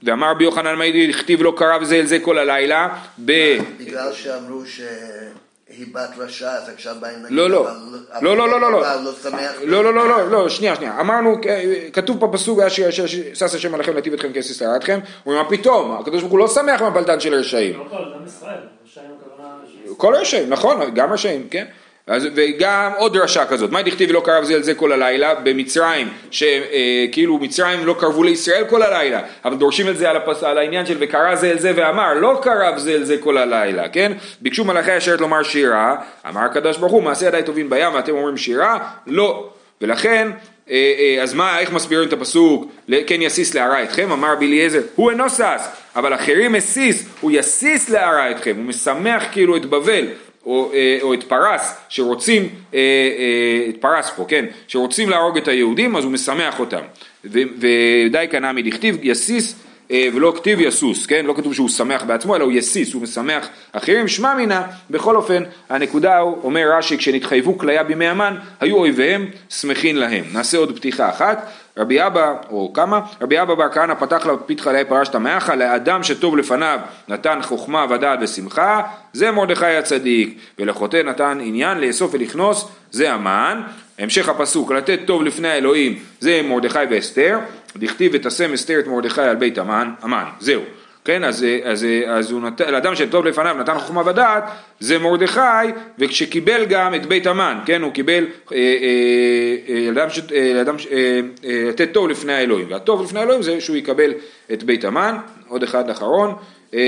ואמר 0.03 0.31
רבי 0.31 0.45
יוחנן 0.45 0.75
מה 0.75 0.85
הכתיב 0.85 1.43
לא 1.43 1.55
קרב 1.57 1.85
זה 1.85 1.97
אל 1.97 2.07
זה 2.07 2.19
כל 2.19 2.39
הלילה 2.39 2.89
ב... 3.25 3.59
בגלל 3.79 4.13
שאמרו 4.13 4.63
שהיא 4.67 5.87
בת 5.95 6.11
רשע, 6.19 6.51
אז 6.51 6.69
עכשיו 6.69 6.95
באים 7.01 7.23
להגיד, 7.23 7.37
לא, 7.39 7.51
לא. 7.51 7.61
אבל- 7.71 7.79
לא, 8.23 8.37
לא, 8.37 8.49
לא, 8.49 8.61
לא, 8.61 8.73
לא. 8.73 8.81
לא. 8.83 8.89
לא, 9.65 9.85
לא, 9.85 9.95
לא, 9.95 10.09
לא, 10.09 10.31
לא, 10.31 10.49
שנייה, 10.49 10.77
שנייה. 10.77 11.01
אמרנו, 11.01 11.37
כתוב 11.93 12.21
פה 12.21 12.29
פסוק, 12.33 12.61
שש 12.69 13.43
השם 13.43 13.75
עליכם 13.75 13.95
להטיב 13.95 14.13
אתכם 14.13 14.33
כסס 14.33 14.63
להרעתכם. 14.63 14.99
הוא 15.25 15.33
אומר, 15.35 15.45
מה 15.45 15.51
פתאום? 15.51 15.93
הקדוש 16.01 16.21
ברוך 16.21 16.33
הוא 16.33 16.39
לא 16.39 16.49
שמח 16.49 16.83
מהפלטן 16.83 17.21
של 17.21 17.35
רשעים. 17.35 17.79
לא 17.79 17.85
כל, 17.91 17.97
גם 17.97 18.27
ישראל, 18.27 18.55
רשעים 18.87 19.07
הכוונה... 19.21 19.49
ש- 19.67 19.93
כל 19.97 20.15
רשעים, 20.15 20.49
נכון, 20.51 20.95
גם 20.95 21.13
רשעים, 21.13 21.49
כן. 21.51 21.65
אז, 22.07 22.29
וגם 22.35 22.93
עוד 22.97 23.13
דרשה 23.13 23.47
כזאת, 23.47 23.71
מה 23.71 23.83
דכתיב 23.83 24.11
ולא 24.11 24.23
קרב 24.25 24.45
זה 24.45 24.55
אל 24.55 24.63
זה 24.63 24.75
כל 24.75 24.93
הלילה 24.93 25.35
במצרים, 25.35 26.09
שכאילו 26.31 27.39
מצרים 27.39 27.87
לא 27.87 27.97
קרבו 27.99 28.23
לישראל 28.23 28.65
כל 28.69 28.83
הלילה, 28.83 29.21
אבל 29.45 29.57
דורשים 29.57 29.89
את 29.89 29.97
זה 29.97 30.11
על, 30.11 30.17
הפס, 30.17 30.43
על 30.43 30.59
העניין 30.59 30.87
של 30.87 30.97
וקרא 31.01 31.35
זה 31.35 31.51
אל 31.51 31.59
זה 31.59 31.73
ואמר, 31.77 32.15
לא 32.15 32.41
קרב 32.43 32.79
זה 32.79 32.93
אל 32.93 33.05
זה 33.05 33.19
כל 33.19 33.39
הלילה, 33.39 33.89
כן? 33.89 34.13
ביקשו 34.41 34.65
מלאכי 34.65 34.93
השרת 34.93 35.21
לומר 35.21 35.43
שירה, 35.43 35.97
אמר 36.29 36.41
הקדוש 36.41 36.77
ברוך 36.77 36.93
הוא, 36.93 37.03
מעשה 37.03 37.27
ידיי 37.27 37.43
טובים 37.43 37.71
בים 37.71 37.95
ואתם 37.95 38.13
אומרים 38.13 38.37
שירה, 38.37 38.79
לא. 39.07 39.51
ולכן, 39.81 40.31
אה, 40.71 40.93
אה, 40.99 41.23
אז 41.23 41.35
מה, 41.35 41.59
איך 41.59 41.73
מסבירים 41.73 42.09
את 42.09 42.13
הפסוק, 42.13 42.73
כן 43.07 43.23
יסיס 43.23 43.55
להרע 43.55 43.83
אתכם, 43.83 44.13
אמר 44.13 44.33
רבי 44.33 44.69
הוא 44.95 45.11
אינו 45.11 45.31
שש, 45.31 45.61
אבל 45.97 46.15
אחרים 46.15 46.55
הסיס, 46.55 47.05
הוא 47.21 47.31
יסיס 47.35 47.89
להרע 47.89 48.31
אתכם, 48.31 48.57
הוא 48.57 48.65
משמח 48.65 49.25
כאילו 49.33 49.57
את 49.57 49.65
בבל, 49.65 50.07
או, 50.47 50.71
אה, 50.75 50.99
או 51.03 51.15
את 51.15 51.25
פרס 51.25 51.75
שרוצים, 51.89 52.49
אה, 52.75 52.79
אה, 52.79 53.69
את 53.69 53.77
פרס 53.81 54.11
פה, 54.11 54.25
כן, 54.29 54.45
שרוצים 54.69 55.11
להרוג 55.11 55.37
את 55.37 55.49
היהודים 55.49 55.97
אז 55.97 56.05
הוא 56.05 56.13
משמח 56.13 56.61
אותם. 56.61 56.83
ודי 57.25 58.27
כנמי 58.31 58.63
דכתיב 58.63 58.99
יסיס 59.03 59.55
ולא 59.91 60.33
כתיב 60.37 60.61
יסוס, 60.61 61.07
כן? 61.07 61.27
לא 61.27 61.35
כתוב 61.37 61.55
שהוא 61.55 61.69
שמח 61.69 62.03
בעצמו 62.03 62.37
אלא 62.37 62.45
הוא 62.45 62.53
יסיס, 62.53 62.93
הוא 62.93 63.03
משמח 63.03 63.49
אחרים, 63.73 64.09
שמע 64.09 64.35
מינה, 64.35 64.63
בכל 64.91 65.17
אופן 65.17 65.43
הנקודה 65.69 66.19
הוא, 66.19 66.39
אומר 66.45 66.77
רש"י 66.79 66.99
כשנתחייבו 66.99 67.59
כליה 67.59 67.83
בימי 67.83 68.07
המן, 68.07 68.37
היו 68.61 68.77
אויביהם 68.77 69.27
שמחין 69.49 69.97
להם. 69.97 70.25
נעשה 70.33 70.59
עוד 70.59 70.77
פתיחה 70.77 71.11
אחת, 71.11 71.51
רבי 71.77 72.07
אבא, 72.07 72.35
או 72.51 72.73
כמה, 72.73 73.01
רבי 73.21 73.43
אבא 73.43 73.55
בר 73.55 73.69
כהנא 73.73 73.95
פתח 73.95 74.27
לה 74.27 74.37
פתחה 74.47 74.73
ליה 74.73 74.85
פרשת 74.85 75.17
מאחה, 75.17 75.55
לאדם 75.55 76.03
שטוב 76.03 76.37
לפניו 76.37 76.79
נתן 77.09 77.39
חוכמה 77.43 77.87
ודעת 77.91 78.19
ושמחה, 78.23 78.83
זה 79.13 79.31
מרדכי 79.31 79.67
הצדיק, 79.67 80.39
ולחוטא 80.59 80.97
נתן 80.97 81.39
עניין 81.43 81.79
לאסוף 81.79 82.15
ולכנוס, 82.15 82.69
זה 82.91 83.13
המן, 83.13 83.63
המשך 83.99 84.29
הפסוק, 84.29 84.73
לתת 84.73 84.99
טוב 85.07 85.23
לפני 85.23 85.49
האלוהים, 85.49 85.99
זה 86.21 86.41
מרדכי 86.45 86.79
ואסתר, 86.91 87.39
דכתיב 87.77 88.13
ותשם 88.15 88.53
אסתר 88.53 88.79
את 88.79 88.87
מרדכי 88.87 89.21
על 89.23 89.37
בית 89.37 89.59
המן, 89.59 89.93
המן, 90.03 90.25
זהו. 90.41 90.63
כן, 91.05 91.25
אז, 91.25 91.45
אה, 91.45 91.59
אז, 91.65 91.85
אה, 91.85 92.15
אז 92.15 92.31
הוא 92.31 92.41
נתן, 92.43 92.73
לאדם 92.73 92.95
שטוב 92.95 93.25
לפניו 93.27 93.55
נתן 93.59 93.79
חוכמה 93.79 94.03
ודעת, 94.07 94.45
זה 94.81 94.99
מרדכי, 94.99 95.41
וכשקיבל 95.99 96.65
גם 96.65 96.95
את 96.95 97.07
בית 97.07 97.27
המן, 97.27 97.59
כן, 97.67 97.83
הוא 97.83 97.93
קיבל 97.93 98.25
אה, 98.53 98.57
אה, 98.59 98.65
אה, 99.75 99.91
לאדם, 99.91 100.09
אה, 100.35 100.53
לאדם, 100.55 100.79
ש- 100.79 100.87
אה, 100.87 101.21
אה, 101.45 101.65
לתת 101.69 101.89
טוב 101.93 102.09
לפני 102.09 102.33
האלוהים, 102.33 102.67
והטוב 102.71 103.03
לפני 103.03 103.21
האלוהים 103.21 103.43
זה 103.43 103.61
שהוא 103.61 103.77
יקבל 103.77 104.13
את 104.53 104.63
בית 104.63 104.85
המן, 104.85 105.17
עוד 105.49 105.63
אחד 105.63 105.91
אחרון, 105.91 106.35
אה, 106.75 106.81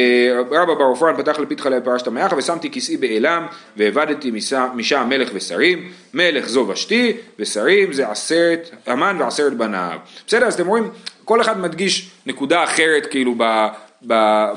רבא 0.51 0.75
בר 0.75 0.85
עופרן 0.85 1.17
פתח 1.17 1.39
לפתחה 1.39 1.69
לפרשת 1.69 2.07
המאחה 2.07 2.37
ושמתי 2.37 2.71
כיסאי 2.71 2.97
באלם 2.97 3.47
והבדתי 3.77 4.31
משם- 4.31 4.69
מלך 5.09 5.31
ושרים. 5.35 5.79
מלך 6.15 6.49
זו 6.49 6.69
ושתי 6.69 7.13
ושרים 7.39 7.93
זה 7.93 8.09
עשרת 8.11 8.71
המן 8.87 9.17
ועשרת 9.21 9.55
בניו. 9.57 9.99
בסדר 10.27 10.47
אז 10.47 10.55
אתם 10.55 10.67
רואים 10.67 10.89
כל 11.25 11.41
אחד 11.41 11.61
מדגיש 11.61 12.11
נקודה 12.27 12.65
אחרת 12.65 13.07
כאילו 13.07 13.35
ב, 13.39 13.67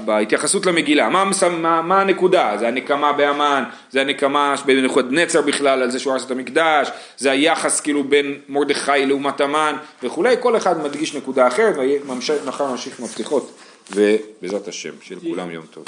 בהתייחסות 0.05 0.65
למגילה. 0.65 1.09
מה, 1.09 1.23
מה, 1.51 1.81
מה 1.81 2.01
הנקודה? 2.01 2.55
זה 2.59 2.67
הנקמה 2.67 3.13
בהמן 3.13 3.63
זה 3.91 4.01
הנקמה 4.01 4.55
בנבוכדנצר 4.65 5.41
בכלל 5.41 5.81
על 5.81 5.91
זה 5.91 5.99
שהוא 5.99 6.13
הרס 6.13 6.25
את 6.25 6.31
המקדש 6.31 6.89
זה 7.17 7.31
היחס 7.31 7.81
כאילו 7.81 8.03
בין 8.03 8.39
מרדכי 8.49 9.05
לעומת 9.05 9.41
המן 9.41 9.75
וכולי. 10.03 10.35
כל 10.39 10.57
אחד 10.57 10.83
מדגיש 10.83 11.15
נקודה 11.15 11.47
אחרת 11.47 11.75
ומחר 11.77 12.71
נמשיך 12.71 12.99
עם 12.99 13.05
הפתיחות 13.05 13.51
ובעזרת 13.91 14.67
השם, 14.67 14.91
שיהיה 15.01 15.21
לכולם 15.23 15.51
יום 15.51 15.65
טוב. 15.71 15.85